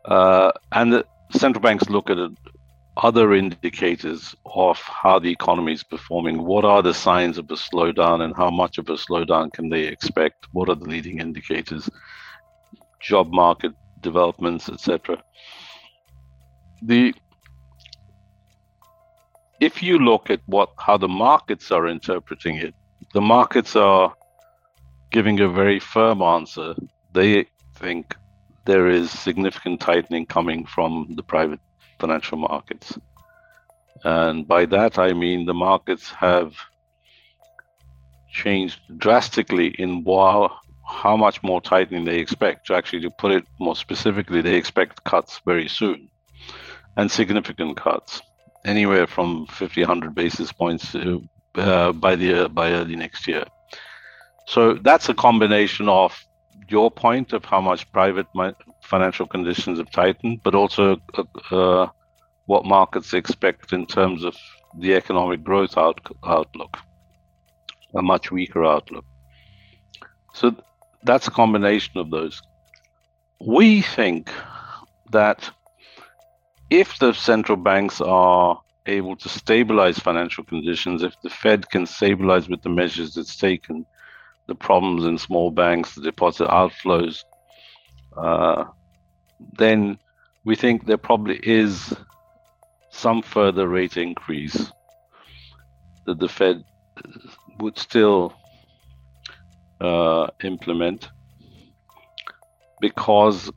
uh, 0.05 0.51
and 0.71 0.93
the 0.93 1.05
central 1.31 1.61
banks 1.61 1.89
look 1.89 2.09
at 2.09 2.17
it 2.17 2.31
other 2.97 3.33
indicators 3.33 4.35
of 4.45 4.77
how 4.79 5.19
the 5.19 5.31
economy 5.31 5.73
is 5.73 5.83
performing? 5.83 6.43
What 6.43 6.65
are 6.65 6.81
the 6.81 6.93
signs 6.93 7.37
of 7.37 7.49
a 7.49 7.55
slowdown 7.55 8.21
and 8.21 8.35
how 8.35 8.49
much 8.49 8.77
of 8.77 8.89
a 8.89 8.93
slowdown 8.93 9.51
can 9.51 9.69
they 9.69 9.83
expect? 9.83 10.47
What 10.51 10.69
are 10.69 10.75
the 10.75 10.85
leading 10.85 11.19
indicators? 11.19 11.89
Job 12.99 13.31
market 13.31 13.73
developments, 14.01 14.69
etc. 14.69 15.23
The 16.83 17.13
if 19.59 19.81
you 19.81 19.97
look 19.97 20.29
at 20.29 20.41
what 20.45 20.69
how 20.77 20.97
the 20.97 21.07
markets 21.07 21.71
are 21.71 21.87
interpreting 21.87 22.57
it, 22.57 22.75
the 23.13 23.21
markets 23.21 23.75
are 23.75 24.13
giving 25.11 25.39
a 25.39 25.49
very 25.49 25.79
firm 25.79 26.21
answer. 26.21 26.75
They 27.13 27.47
think 27.75 28.15
there 28.65 28.87
is 28.87 29.11
significant 29.11 29.79
tightening 29.79 30.25
coming 30.25 30.65
from 30.65 31.07
the 31.15 31.23
private 31.23 31.59
financial 32.03 32.37
markets. 32.37 32.97
And 34.03 34.45
by 34.45 34.65
that, 34.75 34.99
I 34.99 35.13
mean 35.13 35.45
the 35.45 35.59
markets 35.69 36.05
have 36.27 36.51
changed 38.41 38.79
drastically 38.97 39.67
in 39.83 40.03
wow, 40.03 40.51
how 40.85 41.15
much 41.15 41.41
more 41.43 41.61
tightening 41.61 42.03
they 42.03 42.19
expect. 42.19 42.67
To 42.67 42.75
actually, 42.75 43.03
to 43.03 43.11
put 43.23 43.31
it 43.31 43.45
more 43.59 43.77
specifically, 43.85 44.41
they 44.41 44.55
expect 44.55 45.05
cuts 45.05 45.39
very 45.45 45.69
soon 45.69 46.09
and 46.97 47.09
significant 47.09 47.77
cuts, 47.77 48.21
anywhere 48.65 49.07
from 49.07 49.47
50, 49.47 49.81
100 49.81 50.13
basis 50.13 50.51
points 50.51 50.95
uh, 50.95 51.91
by 51.93 52.15
the 52.15 52.49
by 52.49 52.71
early 52.71 52.97
next 52.97 53.27
year. 53.27 53.45
So 54.45 54.73
that's 54.73 55.07
a 55.07 55.13
combination 55.13 55.87
of 55.87 56.11
your 56.69 56.91
point 56.91 57.33
of 57.33 57.45
how 57.45 57.61
much 57.61 57.91
private 57.91 58.27
financial 58.81 59.27
conditions 59.27 59.79
have 59.79 59.91
tightened, 59.91 60.41
but 60.43 60.55
also 60.55 60.97
uh, 61.15 61.23
uh, 61.51 61.87
what 62.45 62.65
markets 62.65 63.13
expect 63.13 63.73
in 63.73 63.85
terms 63.85 64.23
of 64.23 64.35
the 64.79 64.95
economic 64.95 65.43
growth 65.43 65.77
out, 65.77 65.99
outlook, 66.25 66.77
a 67.95 68.01
much 68.01 68.31
weaker 68.31 68.63
outlook. 68.63 69.05
So 70.33 70.55
that's 71.03 71.27
a 71.27 71.31
combination 71.31 71.97
of 71.97 72.09
those. 72.09 72.41
We 73.39 73.81
think 73.81 74.31
that 75.11 75.49
if 76.69 76.97
the 76.97 77.13
central 77.13 77.57
banks 77.57 78.01
are 78.01 78.59
able 78.85 79.15
to 79.15 79.29
stabilize 79.29 79.99
financial 79.99 80.43
conditions, 80.43 81.03
if 81.03 81.13
the 81.21 81.29
Fed 81.29 81.69
can 81.69 81.85
stabilize 81.85 82.49
with 82.49 82.61
the 82.63 82.69
measures 82.69 83.15
it's 83.15 83.37
taken, 83.37 83.85
the 84.47 84.55
problems 84.55 85.05
in 85.05 85.17
small 85.17 85.51
banks, 85.51 85.95
the 85.95 86.01
deposit 86.01 86.47
outflows, 86.47 87.23
uh, 88.17 88.65
then 89.57 89.97
we 90.45 90.55
think 90.55 90.85
there 90.85 90.97
probably 90.97 91.39
is 91.43 91.93
some 92.91 93.21
further 93.21 93.67
rate 93.67 93.97
increase 93.97 94.71
that 96.05 96.19
the 96.19 96.27
Fed 96.27 96.63
would 97.59 97.77
still 97.77 98.33
uh, 99.81 100.27
implement 100.43 101.09
because 102.81 103.51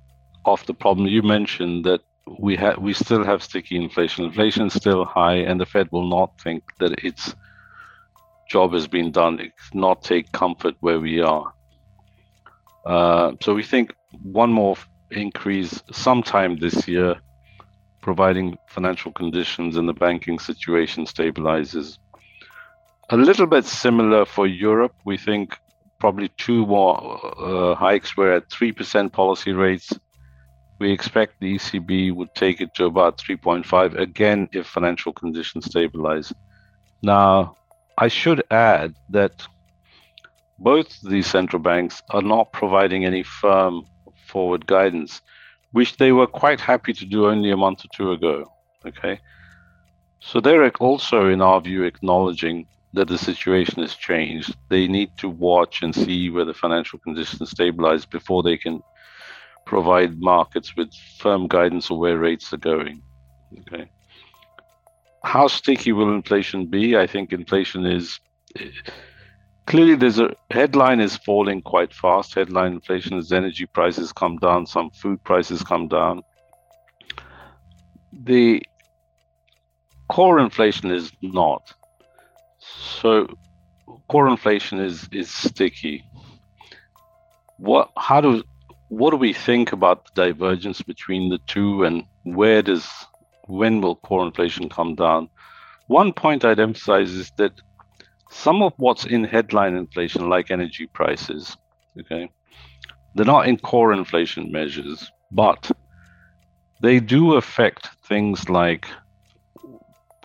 of 0.44 0.64
the 0.66 0.74
problem 0.74 1.08
you 1.08 1.22
mentioned 1.22 1.84
that 1.84 2.00
we 2.38 2.56
have 2.56 2.78
we 2.78 2.92
still 2.92 3.24
have 3.24 3.42
sticky 3.42 3.76
inflation. 3.76 4.24
Inflation 4.24 4.66
is 4.66 4.74
still 4.74 5.04
high, 5.04 5.36
and 5.36 5.60
the 5.60 5.66
Fed 5.66 5.88
will 5.92 6.08
not 6.08 6.40
think 6.40 6.62
that 6.78 7.04
its 7.04 7.34
job 8.48 8.72
has 8.72 8.86
been 8.86 9.10
done. 9.10 9.40
Not 9.74 10.02
take 10.02 10.32
comfort 10.32 10.74
where 10.80 11.00
we 11.00 11.20
are. 11.20 11.52
Uh, 12.84 13.32
so 13.42 13.54
we 13.54 13.62
think 13.62 13.94
one 14.22 14.52
more 14.52 14.76
increase 15.10 15.82
sometime 15.92 16.58
this 16.58 16.86
year, 16.86 17.16
providing 18.00 18.56
financial 18.68 19.12
conditions 19.12 19.76
and 19.76 19.88
the 19.88 19.92
banking 19.92 20.38
situation 20.38 21.04
stabilizes. 21.04 21.98
A 23.10 23.16
little 23.16 23.46
bit 23.46 23.64
similar 23.64 24.24
for 24.24 24.46
Europe. 24.46 24.94
We 25.04 25.16
think 25.16 25.56
probably 25.98 26.28
two 26.36 26.66
more 26.66 27.20
uh, 27.38 27.74
hikes. 27.74 28.16
We're 28.16 28.36
at 28.36 28.48
3% 28.50 29.12
policy 29.12 29.52
rates. 29.52 29.92
We 30.78 30.92
expect 30.92 31.40
the 31.40 31.54
ECB 31.54 32.14
would 32.14 32.34
take 32.34 32.60
it 32.60 32.74
to 32.74 32.84
about 32.84 33.18
3.5 33.18 33.98
again 33.98 34.48
if 34.52 34.66
financial 34.66 35.12
conditions 35.12 35.66
stabilize. 35.66 36.32
Now, 37.02 37.56
I 37.98 38.08
should 38.08 38.42
add 38.50 38.94
that 39.10 39.46
both 40.58 41.00
these 41.02 41.26
central 41.26 41.60
banks 41.62 42.02
are 42.10 42.22
not 42.22 42.52
providing 42.52 43.04
any 43.04 43.22
firm 43.22 43.86
forward 44.26 44.66
guidance, 44.66 45.22
which 45.72 45.96
they 45.96 46.12
were 46.12 46.26
quite 46.26 46.60
happy 46.60 46.92
to 46.92 47.06
do 47.06 47.26
only 47.26 47.50
a 47.50 47.56
month 47.56 47.84
or 47.84 47.88
two 47.94 48.12
ago. 48.12 48.52
Okay. 48.86 49.20
So 50.20 50.40
they're 50.40 50.68
also, 50.78 51.28
in 51.28 51.40
our 51.40 51.60
view, 51.60 51.84
acknowledging 51.84 52.66
that 52.94 53.08
the 53.08 53.18
situation 53.18 53.82
has 53.82 53.94
changed. 53.94 54.56
They 54.68 54.88
need 54.88 55.10
to 55.18 55.28
watch 55.28 55.82
and 55.82 55.94
see 55.94 56.30
whether 56.30 56.54
financial 56.54 56.98
conditions 56.98 57.50
stabilize 57.50 58.06
before 58.06 58.42
they 58.42 58.56
can 58.56 58.82
provide 59.66 60.20
markets 60.20 60.74
with 60.76 60.90
firm 61.18 61.46
guidance 61.46 61.90
of 61.90 61.98
where 61.98 62.18
rates 62.18 62.52
are 62.52 62.58
going. 62.58 63.02
Okay. 63.60 63.90
How 65.26 65.48
sticky 65.48 65.90
will 65.90 66.14
inflation 66.14 66.66
be? 66.66 66.96
I 66.96 67.08
think 67.08 67.32
inflation 67.32 67.84
is 67.84 68.20
clearly 69.66 69.96
there's 69.96 70.20
a 70.20 70.36
headline 70.52 71.00
is 71.00 71.16
falling 71.16 71.62
quite 71.62 71.92
fast. 71.92 72.36
Headline 72.36 72.74
inflation 72.74 73.18
is 73.18 73.32
energy 73.32 73.66
prices 73.66 74.12
come 74.12 74.36
down, 74.36 74.66
some 74.66 74.88
food 74.90 75.22
prices 75.24 75.64
come 75.64 75.88
down. 75.88 76.22
The 78.12 78.62
core 80.08 80.38
inflation 80.38 80.92
is 80.92 81.10
not. 81.20 81.74
So 83.00 83.26
core 84.08 84.28
inflation 84.28 84.78
is 84.78 85.08
is 85.10 85.28
sticky. 85.28 86.04
What 87.58 87.90
how 87.96 88.20
do 88.20 88.44
what 88.90 89.10
do 89.10 89.16
we 89.16 89.32
think 89.32 89.72
about 89.72 90.04
the 90.04 90.26
divergence 90.26 90.82
between 90.82 91.30
the 91.30 91.38
two 91.48 91.82
and 91.82 92.04
where 92.22 92.62
does 92.62 92.88
when 93.46 93.80
will 93.80 93.96
core 93.96 94.26
inflation 94.26 94.68
come 94.68 94.94
down? 94.94 95.28
One 95.88 96.12
point 96.12 96.44
I'd 96.44 96.60
emphasize 96.60 97.12
is 97.12 97.30
that 97.36 97.52
some 98.30 98.62
of 98.62 98.72
what's 98.76 99.06
in 99.06 99.24
headline 99.24 99.76
inflation, 99.76 100.28
like 100.28 100.50
energy 100.50 100.86
prices, 100.86 101.56
okay, 102.00 102.28
they're 103.14 103.24
not 103.24 103.48
in 103.48 103.56
core 103.58 103.92
inflation 103.92 104.50
measures, 104.50 105.10
but 105.30 105.70
they 106.82 107.00
do 107.00 107.34
affect 107.34 107.88
things 108.06 108.48
like 108.48 108.86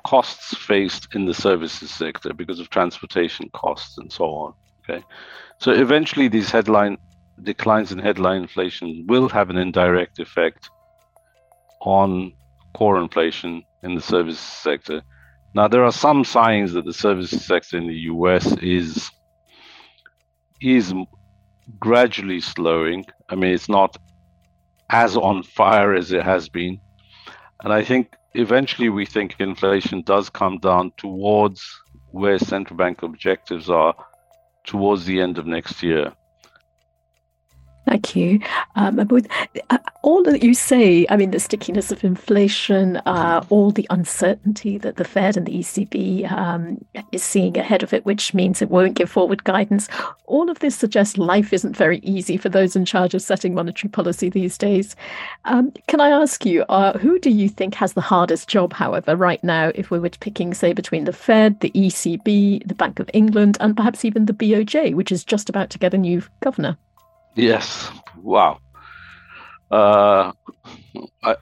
costs 0.04 0.56
faced 0.58 1.08
in 1.14 1.26
the 1.26 1.34
services 1.34 1.92
sector 1.92 2.34
because 2.34 2.60
of 2.60 2.70
transportation 2.70 3.50
costs 3.54 3.98
and 3.98 4.12
so 4.12 4.26
on. 4.26 4.54
Okay, 4.84 5.04
so 5.60 5.72
eventually 5.72 6.28
these 6.28 6.50
headline 6.50 6.98
declines 7.44 7.92
in 7.92 8.00
headline 8.00 8.42
inflation 8.42 9.06
will 9.08 9.30
have 9.30 9.50
an 9.50 9.58
indirect 9.58 10.20
effect 10.20 10.70
on 11.82 12.34
core 12.74 13.00
inflation 13.00 13.64
in 13.84 13.96
the 13.96 14.02
service 14.02 14.40
sector. 14.40 15.02
Now, 15.54 15.68
there 15.68 15.84
are 15.84 15.92
some 15.92 16.24
signs 16.24 16.74
that 16.74 16.86
the 16.86 16.94
service 16.94 17.32
sector 17.32 17.78
in 17.78 17.88
the 17.88 18.02
US 18.14 18.54
is 18.58 19.10
is 20.62 20.94
gradually 21.80 22.40
slowing. 22.40 23.06
I 23.30 23.36
mean, 23.36 23.54
it's 23.54 23.70
not 23.70 23.98
as 24.90 25.18
on 25.18 25.44
fire 25.44 25.94
as 25.96 26.12
it 26.12 26.24
has 26.24 26.50
been, 26.50 26.80
and 27.64 27.74
I 27.74 27.84
think 27.84 28.16
eventually 28.34 28.90
we 28.90 29.06
think 29.06 29.36
inflation 29.40 30.04
does 30.04 30.30
come 30.30 30.58
down 30.60 30.92
towards 30.98 31.64
where 32.12 32.40
central 32.40 32.78
bank 32.78 33.04
objectives 33.04 33.70
are 33.70 33.96
towards 34.66 35.06
the 35.06 35.20
end 35.20 35.38
of 35.38 35.46
next 35.46 35.82
year. 35.82 36.14
Thank 37.92 38.16
you. 38.16 38.40
Um, 38.78 39.02
uh, 39.70 39.78
all 40.02 40.24
that 40.24 40.42
you 40.42 40.54
say, 40.54 41.06
I 41.10 41.18
mean, 41.18 41.32
the 41.32 41.42
stickiness 41.42 41.92
of 41.92 42.06
inflation, 42.06 42.96
uh, 43.06 43.44
all 43.50 43.72
the 43.72 43.86
uncertainty 43.90 44.78
that 44.78 44.96
the 44.96 45.04
Fed 45.04 45.36
and 45.36 45.46
the 45.46 45.60
ECB 45.60 46.32
um, 46.32 46.86
is 47.12 47.22
seeing 47.22 47.58
ahead 47.58 47.84
of 47.84 47.92
it, 47.94 48.06
which 48.06 48.34
means 48.34 48.62
it 48.62 48.70
won't 48.70 48.94
give 48.94 49.12
forward 49.12 49.44
guidance, 49.44 49.90
all 50.28 50.50
of 50.50 50.60
this 50.60 50.74
suggests 50.74 51.18
life 51.18 51.52
isn't 51.52 51.76
very 51.76 52.00
easy 52.00 52.38
for 52.38 52.48
those 52.48 52.78
in 52.78 52.86
charge 52.86 53.14
of 53.14 53.22
setting 53.22 53.54
monetary 53.54 53.90
policy 53.90 54.30
these 54.30 54.58
days. 54.58 54.96
Um, 55.44 55.74
can 55.90 56.00
I 56.00 56.12
ask 56.12 56.46
you, 56.46 56.64
uh, 56.70 56.98
who 56.98 57.20
do 57.20 57.30
you 57.30 57.50
think 57.50 57.76
has 57.76 57.92
the 57.92 58.00
hardest 58.00 58.48
job, 58.48 58.72
however, 58.72 59.18
right 59.18 59.44
now, 59.44 59.74
if 59.76 59.92
we 59.92 60.00
were 60.00 60.12
picking, 60.12 60.54
say, 60.54 60.72
between 60.72 61.04
the 61.04 61.12
Fed, 61.12 61.60
the 61.60 61.72
ECB, 61.72 62.66
the 62.66 62.76
Bank 62.76 63.02
of 63.02 63.10
England, 63.14 63.58
and 63.60 63.76
perhaps 63.76 64.06
even 64.06 64.28
the 64.28 64.34
BOJ, 64.34 64.96
which 64.96 65.12
is 65.12 65.26
just 65.26 65.50
about 65.50 65.70
to 65.72 65.78
get 65.78 65.94
a 65.94 65.98
new 65.98 66.24
governor? 66.40 66.78
Yes. 67.36 67.90
Wow. 68.18 68.60
Uh, 69.70 70.34
I, 71.24 71.36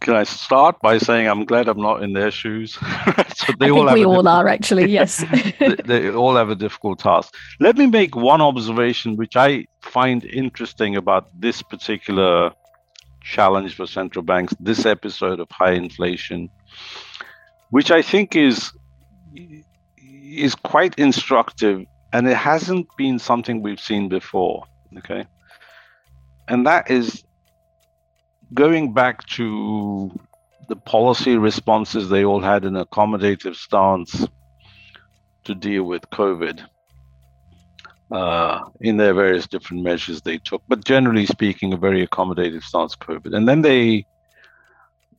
can 0.00 0.14
I 0.14 0.24
start 0.24 0.80
by 0.80 0.98
saying 0.98 1.26
I'm 1.26 1.44
glad 1.44 1.68
I'm 1.68 1.80
not 1.80 2.02
in 2.02 2.12
their 2.12 2.30
shoes? 2.30 2.74
so 3.34 3.52
they 3.58 3.66
I 3.66 3.70
all 3.70 3.92
we 3.92 4.04
all 4.04 4.28
are 4.28 4.48
actually. 4.48 4.90
Yes. 4.98 5.24
they, 5.58 5.74
they, 5.84 6.10
all 6.10 6.36
have 6.36 6.48
a 6.48 6.54
difficult 6.54 7.00
task. 7.00 7.34
Let 7.60 7.76
me 7.76 7.86
make 7.86 8.14
one 8.14 8.40
observation, 8.40 9.16
which 9.16 9.36
I 9.36 9.66
find 9.82 10.24
interesting 10.24 10.96
about 10.96 11.28
this 11.38 11.60
particular 11.60 12.52
challenge 13.22 13.74
for 13.74 13.86
central 13.86 14.22
banks, 14.22 14.54
this 14.60 14.86
episode 14.86 15.40
of 15.40 15.48
high 15.50 15.72
inflation, 15.72 16.48
which 17.70 17.90
I 17.90 18.00
think 18.00 18.36
is 18.36 18.72
is 19.34 20.54
quite 20.54 20.98
instructive, 20.98 21.84
and 22.12 22.28
it 22.28 22.36
hasn't 22.36 22.86
been 22.96 23.18
something 23.18 23.62
we've 23.62 23.80
seen 23.80 24.08
before. 24.08 24.64
Okay. 24.98 25.26
And 26.48 26.66
that 26.66 26.90
is 26.90 27.24
going 28.54 28.94
back 28.94 29.26
to 29.26 30.10
the 30.68 30.76
policy 30.76 31.36
responses 31.36 32.08
they 32.08 32.24
all 32.24 32.40
had 32.40 32.64
an 32.64 32.74
accommodative 32.74 33.56
stance 33.56 34.26
to 35.44 35.54
deal 35.54 35.84
with 35.84 36.02
COVID 36.10 36.64
uh, 38.10 38.60
in 38.80 38.96
their 38.96 39.14
various 39.14 39.46
different 39.46 39.82
measures 39.82 40.20
they 40.20 40.38
took, 40.38 40.62
but 40.68 40.84
generally 40.84 41.26
speaking, 41.26 41.72
a 41.72 41.76
very 41.76 42.06
accommodative 42.06 42.62
stance 42.62 42.96
COVID. 42.96 43.34
And 43.34 43.48
then 43.48 43.62
they 43.62 44.06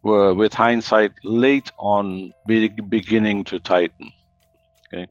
were, 0.04 0.34
with 0.34 0.54
hindsight, 0.54 1.12
late 1.24 1.72
on 1.78 2.34
be- 2.46 2.70
beginning 2.70 3.44
to 3.46 3.60
tighten. 3.60 4.12
Okay, 4.88 5.08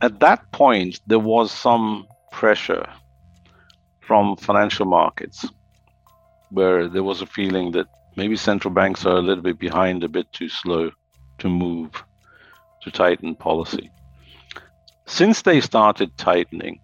at 0.00 0.20
that 0.20 0.52
point 0.52 1.00
there 1.08 1.18
was 1.18 1.50
some 1.50 2.06
pressure 2.30 2.86
from 4.06 4.36
financial 4.36 4.86
markets, 4.86 5.44
where 6.50 6.88
there 6.88 7.02
was 7.02 7.22
a 7.22 7.26
feeling 7.26 7.72
that 7.72 7.88
maybe 8.16 8.36
central 8.36 8.72
banks 8.72 9.04
are 9.04 9.16
a 9.16 9.22
little 9.22 9.42
bit 9.42 9.58
behind, 9.58 10.04
a 10.04 10.08
bit 10.08 10.32
too 10.32 10.48
slow 10.48 10.90
to 11.38 11.48
move 11.48 11.90
to 12.82 12.90
tighten 12.90 13.34
policy. 13.34 13.90
Since 15.06 15.42
they 15.42 15.60
started 15.60 16.16
tightening, 16.16 16.80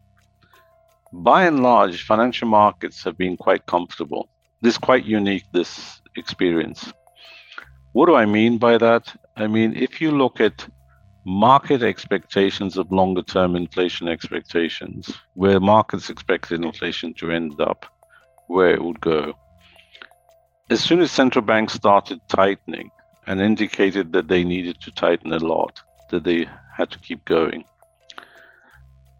by 1.12 1.44
and 1.44 1.62
large, 1.62 2.04
financial 2.04 2.48
markets 2.48 3.04
have 3.04 3.16
been 3.18 3.36
quite 3.36 3.66
comfortable. 3.66 4.28
This 4.62 4.74
is 4.74 4.78
quite 4.78 5.04
unique, 5.04 5.44
this 5.52 6.00
experience. 6.16 6.92
What 7.92 8.06
do 8.06 8.14
I 8.14 8.26
mean 8.26 8.58
by 8.58 8.78
that? 8.78 9.14
I 9.36 9.46
mean, 9.46 9.76
if 9.76 10.00
you 10.00 10.10
look 10.10 10.40
at 10.40 10.66
market 11.24 11.82
expectations 11.82 12.76
of 12.76 12.90
longer 12.90 13.22
term 13.22 13.56
inflation 13.56 14.08
expectations, 14.08 15.14
where 15.34 15.60
markets 15.60 16.10
expected 16.10 16.64
inflation 16.64 17.14
to 17.14 17.30
end 17.30 17.60
up, 17.60 17.86
where 18.48 18.74
it 18.74 18.82
would 18.82 19.00
go. 19.00 19.34
As 20.70 20.82
soon 20.82 21.00
as 21.00 21.10
central 21.10 21.44
banks 21.44 21.74
started 21.74 22.20
tightening 22.28 22.90
and 23.26 23.40
indicated 23.40 24.12
that 24.12 24.28
they 24.28 24.42
needed 24.42 24.80
to 24.80 24.90
tighten 24.90 25.32
a 25.32 25.38
lot, 25.38 25.80
that 26.10 26.24
they 26.24 26.46
had 26.76 26.90
to 26.90 26.98
keep 26.98 27.24
going, 27.24 27.64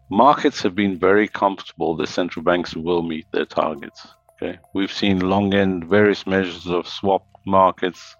markets 0.09 0.61
have 0.61 0.75
been 0.75 0.99
very 0.99 1.27
comfortable 1.27 1.95
that 1.95 2.09
central 2.09 2.43
banks 2.43 2.75
will 2.75 3.01
meet 3.01 3.25
their 3.31 3.45
targets. 3.45 4.07
Okay, 4.33 4.59
we've 4.73 4.91
seen 4.91 5.29
long 5.29 5.53
end 5.53 5.85
various 5.85 6.27
measures 6.27 6.67
of 6.67 6.87
swap 6.87 7.25
markets, 7.45 8.15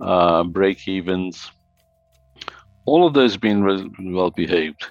uh, 0.00 0.42
break 0.44 0.86
evens, 0.88 1.50
all 2.86 3.06
of 3.06 3.14
those 3.14 3.36
been 3.36 3.64
well 4.14 4.30
behaved. 4.30 4.86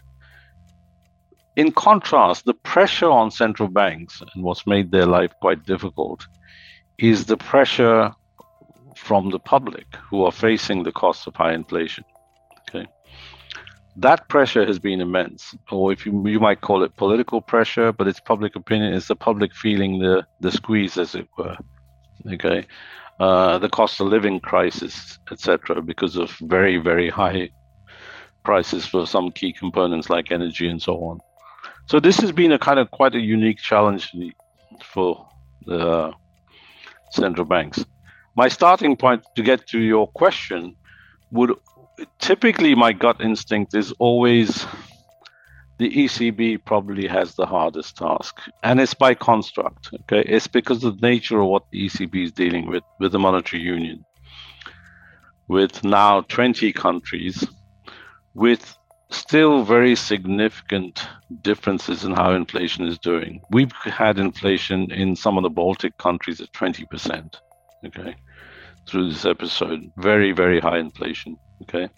In 1.55 1.71
contrast, 1.71 2.45
the 2.45 2.53
pressure 2.53 3.09
on 3.09 3.29
central 3.29 3.69
banks 3.69 4.21
and 4.21 4.43
what's 4.43 4.65
made 4.65 4.91
their 4.91 5.05
life 5.05 5.31
quite 5.39 5.65
difficult 5.65 6.25
is 6.97 7.25
the 7.25 7.37
pressure 7.37 8.11
from 8.95 9.29
the 9.29 9.39
public 9.39 9.85
who 10.09 10.23
are 10.23 10.31
facing 10.31 10.83
the 10.83 10.91
costs 10.91 11.27
of 11.27 11.35
high 11.35 11.53
inflation. 11.53 12.03
Okay. 12.69 12.87
That 13.97 14.27
pressure 14.29 14.65
has 14.65 14.79
been 14.79 15.01
immense, 15.01 15.55
or 15.69 15.91
if 15.91 16.05
you, 16.05 16.27
you 16.27 16.39
might 16.39 16.61
call 16.61 16.81
it 16.83 16.95
political 16.95 17.41
pressure, 17.41 17.91
but 17.91 18.07
it's 18.07 18.19
public 18.19 18.55
opinion, 18.55 18.93
it's 18.93 19.07
the 19.07 19.15
public 19.15 19.53
feeling 19.53 19.99
the, 19.99 20.25
the 20.39 20.51
squeeze, 20.51 20.97
as 20.97 21.13
it 21.13 21.27
were. 21.37 21.57
Okay. 22.31 22.65
Uh, 23.19 23.59
the 23.59 23.69
cost 23.69 24.01
of 24.01 24.07
living 24.07 24.39
crisis, 24.39 25.19
etc., 25.31 25.81
because 25.83 26.15
of 26.15 26.31
very, 26.41 26.77
very 26.77 27.09
high 27.09 27.49
prices 28.43 28.85
for 28.85 29.05
some 29.05 29.31
key 29.31 29.53
components 29.53 30.09
like 30.09 30.31
energy 30.31 30.67
and 30.67 30.81
so 30.81 30.95
on. 31.03 31.19
So 31.85 31.99
this 31.99 32.17
has 32.19 32.31
been 32.31 32.51
a 32.51 32.59
kind 32.59 32.79
of 32.79 32.91
quite 32.91 33.15
a 33.15 33.19
unique 33.19 33.57
challenge 33.57 34.11
for 34.83 35.27
the 35.65 35.87
uh, 35.87 36.11
central 37.11 37.45
banks. 37.45 37.85
My 38.35 38.47
starting 38.47 38.95
point 38.95 39.23
to 39.35 39.43
get 39.43 39.67
to 39.67 39.79
your 39.79 40.07
question 40.07 40.75
would 41.31 41.51
typically 42.19 42.75
my 42.75 42.93
gut 42.93 43.21
instinct 43.21 43.75
is 43.75 43.91
always 43.99 44.65
the 45.77 45.89
ECB 45.89 46.63
probably 46.63 47.07
has 47.07 47.35
the 47.35 47.45
hardest 47.45 47.97
task, 47.97 48.39
and 48.63 48.79
it's 48.79 48.93
by 48.93 49.13
construct. 49.13 49.89
Okay, 50.01 50.23
it's 50.27 50.47
because 50.47 50.83
of 50.83 50.99
the 50.99 51.07
nature 51.07 51.41
of 51.41 51.47
what 51.47 51.63
the 51.71 51.87
ECB 51.87 52.25
is 52.25 52.31
dealing 52.31 52.67
with 52.67 52.83
with 52.99 53.11
the 53.11 53.19
monetary 53.19 53.61
union, 53.61 54.05
with 55.47 55.83
now 55.83 56.21
20 56.21 56.71
countries, 56.73 57.45
with 58.33 58.77
still 59.09 59.63
very 59.63 59.95
significant 59.95 61.07
differences 61.41 62.03
in 62.03 62.13
how 62.13 62.31
inflation 62.33 62.87
is 62.87 62.97
doing. 62.97 63.41
We've 63.51 63.71
had 63.83 64.17
inflation 64.17 64.91
in 64.91 65.15
some 65.15 65.37
of 65.37 65.43
the 65.43 65.49
Baltic 65.49 65.97
countries 65.97 66.41
at 66.41 66.51
20%. 66.53 67.35
Okay, 67.85 68.15
through 68.87 69.09
this 69.09 69.25
episode, 69.25 69.91
very 69.97 70.31
very 70.31 70.59
high 70.59 70.79
inflation. 70.79 71.37
Okay, 71.63 71.89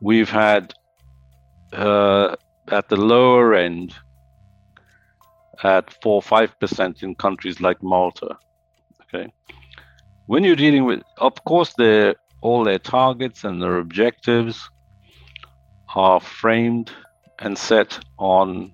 we've 0.00 0.30
had. 0.30 0.74
Uh, 1.72 2.34
at 2.70 2.88
the 2.88 2.96
lower 2.96 3.54
end 3.54 3.94
at 5.62 5.92
4 6.02 6.14
or 6.14 6.22
5% 6.22 7.02
in 7.02 7.14
countries 7.14 7.60
like 7.60 7.82
Malta. 7.82 8.36
Okay. 9.02 9.32
When 10.26 10.44
you're 10.44 10.56
dealing 10.56 10.84
with, 10.84 11.02
of 11.18 11.42
course, 11.44 11.74
their, 11.74 12.14
all 12.40 12.64
their 12.64 12.78
targets 12.78 13.44
and 13.44 13.60
their 13.60 13.78
objectives 13.78 14.70
are 15.94 16.20
framed 16.20 16.90
and 17.38 17.56
set 17.56 17.98
on 18.18 18.72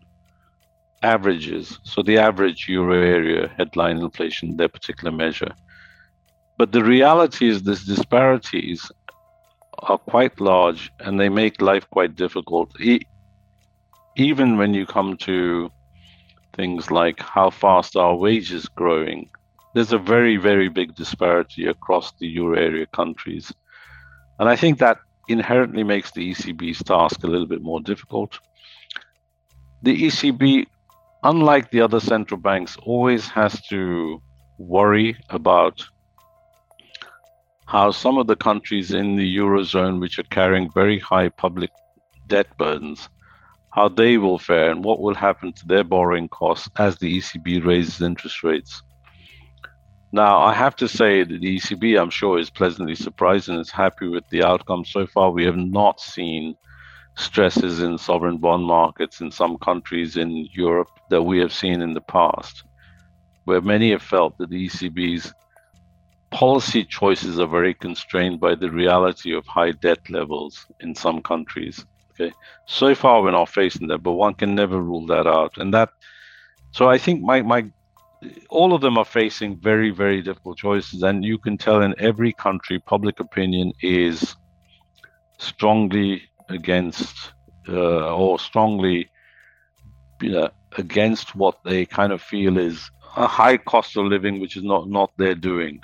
averages. 1.02 1.79
So 1.85 2.02
the 2.02 2.18
average 2.18 2.68
euro 2.68 3.00
area 3.00 3.48
headline 3.57 3.98
inflation, 3.98 4.57
their 4.57 4.68
particular 4.68 5.12
measure. 5.12 5.55
But 6.59 6.72
the 6.72 6.83
reality 6.83 7.48
is, 7.48 7.62
these 7.62 7.85
disparities 7.85 8.90
are 9.81 9.98
quite 9.98 10.40
large 10.40 10.90
and 11.00 11.20
they 11.20 11.29
make 11.29 11.61
life 11.61 11.88
quite 11.90 12.16
difficult 12.16 12.72
even 14.16 14.57
when 14.57 14.72
you 14.72 14.87
come 14.87 15.16
to 15.18 15.70
things 16.55 16.90
like 16.90 17.20
how 17.20 17.50
fast 17.50 17.96
are 17.96 18.16
wages 18.16 18.66
growing, 18.66 19.29
there's 19.74 19.92
a 19.92 19.98
very, 19.98 20.38
very 20.38 20.68
big 20.68 20.94
disparity 20.94 21.66
across 21.66 22.12
the 22.12 22.26
euro 22.26 22.59
area 22.59 22.87
countries. 22.87 23.52
And 24.38 24.48
I 24.48 24.57
think 24.57 24.79
that 24.79 24.98
inherently 25.28 25.82
makes 25.82 26.10
the 26.12 26.30
ECB's 26.30 26.82
task 26.82 27.24
a 27.24 27.26
little 27.26 27.46
bit 27.46 27.62
more 27.62 27.80
difficult. 27.80 28.38
The 29.82 30.04
ECB, 30.04 30.66
unlike 31.22 31.70
the 31.70 31.80
other 31.80 32.00
central 32.00 32.40
banks, 32.40 32.76
always 32.82 33.28
has 33.28 33.60
to 33.68 34.20
worry 34.58 35.16
about 35.30 35.84
how 37.66 37.90
some 37.90 38.16
of 38.16 38.26
the 38.26 38.36
countries 38.36 38.92
in 38.92 39.16
the 39.16 39.36
eurozone, 39.36 40.00
which 40.00 40.18
are 40.18 40.30
carrying 40.30 40.70
very 40.72 40.98
high 40.98 41.28
public 41.28 41.70
debt 42.28 42.46
burdens, 42.56 43.08
how 43.70 43.88
they 43.88 44.16
will 44.18 44.38
fare 44.38 44.70
and 44.70 44.84
what 44.84 45.00
will 45.00 45.14
happen 45.14 45.52
to 45.52 45.66
their 45.66 45.84
borrowing 45.84 46.28
costs 46.28 46.68
as 46.76 46.96
the 46.98 47.18
ECB 47.18 47.64
raises 47.64 48.00
interest 48.00 48.42
rates. 48.42 48.82
Now, 50.12 50.38
I 50.38 50.55
have 50.55 50.77
to 50.77 50.88
say 50.88 51.25
that 51.25 51.40
the 51.40 51.57
ECB, 51.57 52.01
I'm 52.01 52.11
sure, 52.11 52.38
is 52.38 52.51
pleasantly 52.51 52.95
surprised 52.95 53.49
and 53.49 53.59
is 53.59 53.71
happy 53.71 54.09
with 54.09 54.29
the 54.31 54.45
outcome. 54.45 54.85
So 54.85 55.07
far, 55.07 55.31
we 55.31 55.45
have 55.45 55.57
not 55.57 56.01
seen 56.01 56.57
stresses 57.16 57.81
in 57.81 57.99
sovereign 57.99 58.38
bond 58.38 58.64
markets 58.64 59.21
in 59.21 59.31
some 59.31 59.59
countries 59.59 60.16
in 60.16 60.49
Europe 60.53 60.88
that 61.11 61.23
we 61.23 61.38
have 61.38 61.53
seen 61.53 61.81
in 61.83 61.95
the 61.95 62.01
past, 62.03 62.64
where 63.45 63.61
many 63.61 63.90
have 63.90 64.03
felt 64.03 64.37
that 64.38 64.51
the 64.51 64.66
ECB's 64.66 65.33
policy 66.31 66.85
choices 66.85 67.38
are 67.40 67.47
very 67.47 67.75
constrained 67.75 68.40
by 68.40 68.55
the 68.55 68.71
reality 68.71 69.35
of 69.35 69.47
high 69.47 69.73
debt 69.73 69.99
levels 70.11 70.66
in 70.81 70.95
some 70.95 71.23
countries. 71.23 71.85
Okay, 72.12 72.33
so 72.66 72.95
far 72.95 73.23
we're 73.23 73.31
not 73.31 73.49
facing 73.49 73.88
that, 73.88 74.03
but 74.03 74.12
one 74.12 74.35
can 74.35 74.55
never 74.55 74.81
rule 74.81 75.07
that 75.07 75.27
out. 75.27 75.57
And 75.59 75.73
that, 75.75 75.90
so 76.71 76.88
I 76.88 76.99
think 76.99 77.23
my 77.23 77.42
my, 77.42 77.71
all 78.48 78.72
of 78.72 78.81
them 78.81 78.98
are 78.98 79.05
facing 79.05 79.57
very 79.57 79.90
very 79.90 80.22
difficult 80.22 80.59
choices, 80.59 81.02
and 81.02 81.24
you 81.24 81.38
can 81.38 81.57
tell 81.59 81.83
in 81.83 81.94
every 81.98 82.33
country 82.33 82.79
public 82.79 83.20
opinion 83.20 83.72
is 83.83 84.37
strongly 85.38 86.22
against 86.48 87.33
uh, 87.68 88.14
or 88.14 88.38
strongly 88.38 89.11
you 90.20 90.31
know, 90.31 90.48
against 90.79 91.35
what 91.35 91.62
they 91.64 91.85
kind 91.85 92.12
of 92.12 92.22
feel 92.22 92.59
is 92.59 92.90
a 93.16 93.26
high 93.26 93.57
cost 93.57 93.96
of 93.96 94.07
living, 94.07 94.40
which 94.40 94.57
is 94.57 94.64
not 94.64 94.88
not 94.88 95.11
their 95.16 95.35
doing. 95.35 95.81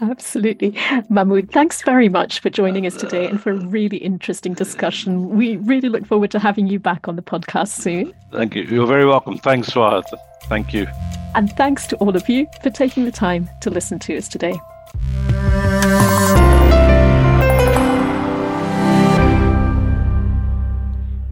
Absolutely. 0.00 0.78
Mahmood, 1.08 1.50
thanks 1.50 1.82
very 1.82 2.08
much 2.08 2.38
for 2.38 2.48
joining 2.48 2.86
us 2.86 2.96
today 2.96 3.26
and 3.26 3.42
for 3.42 3.50
a 3.50 3.56
really 3.66 3.96
interesting 3.96 4.54
discussion. 4.54 5.30
We 5.30 5.56
really 5.56 5.88
look 5.88 6.06
forward 6.06 6.30
to 6.30 6.38
having 6.38 6.68
you 6.68 6.78
back 6.78 7.08
on 7.08 7.16
the 7.16 7.22
podcast 7.22 7.70
soon. 7.70 8.12
Thank 8.30 8.54
you. 8.54 8.62
You're 8.62 8.86
very 8.86 9.06
welcome. 9.06 9.38
Thanks, 9.38 9.70
Swahat. 9.70 10.04
Thank 10.44 10.72
you. 10.72 10.86
And 11.34 11.52
thanks 11.52 11.86
to 11.88 11.96
all 11.96 12.16
of 12.16 12.28
you 12.28 12.46
for 12.62 12.70
taking 12.70 13.04
the 13.04 13.12
time 13.12 13.48
to 13.60 13.70
listen 13.70 13.98
to 14.00 14.16
us 14.16 14.28
today. 14.28 14.58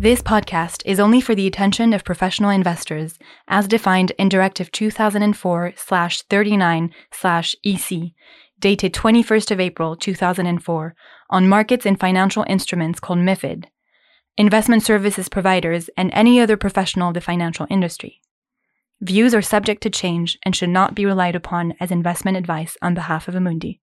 This 0.00 0.22
podcast 0.22 0.82
is 0.86 1.00
only 1.00 1.20
for 1.20 1.34
the 1.34 1.48
attention 1.48 1.92
of 1.92 2.04
professional 2.04 2.50
investors 2.50 3.18
as 3.48 3.66
defined 3.66 4.12
in 4.12 4.28
Directive 4.28 4.70
2004 4.70 5.72
39 5.76 6.94
EC 7.64 8.12
dated 8.60 8.92
21st 8.92 9.50
of 9.50 9.60
April 9.60 9.96
2004, 9.96 10.94
on 11.30 11.48
markets 11.48 11.86
and 11.86 11.98
financial 11.98 12.44
instruments 12.48 13.00
called 13.00 13.18
MIFID, 13.18 13.66
investment 14.36 14.82
services 14.82 15.28
providers, 15.28 15.90
and 15.96 16.10
any 16.12 16.40
other 16.40 16.56
professional 16.56 17.08
of 17.08 17.14
the 17.14 17.20
financial 17.20 17.66
industry. 17.70 18.20
Views 19.00 19.32
are 19.32 19.42
subject 19.42 19.80
to 19.84 19.90
change 19.90 20.38
and 20.44 20.56
should 20.56 20.70
not 20.70 20.96
be 20.96 21.06
relied 21.06 21.36
upon 21.36 21.74
as 21.78 21.92
investment 21.92 22.36
advice 22.36 22.76
on 22.82 22.94
behalf 22.94 23.28
of 23.28 23.34
Amundi. 23.34 23.78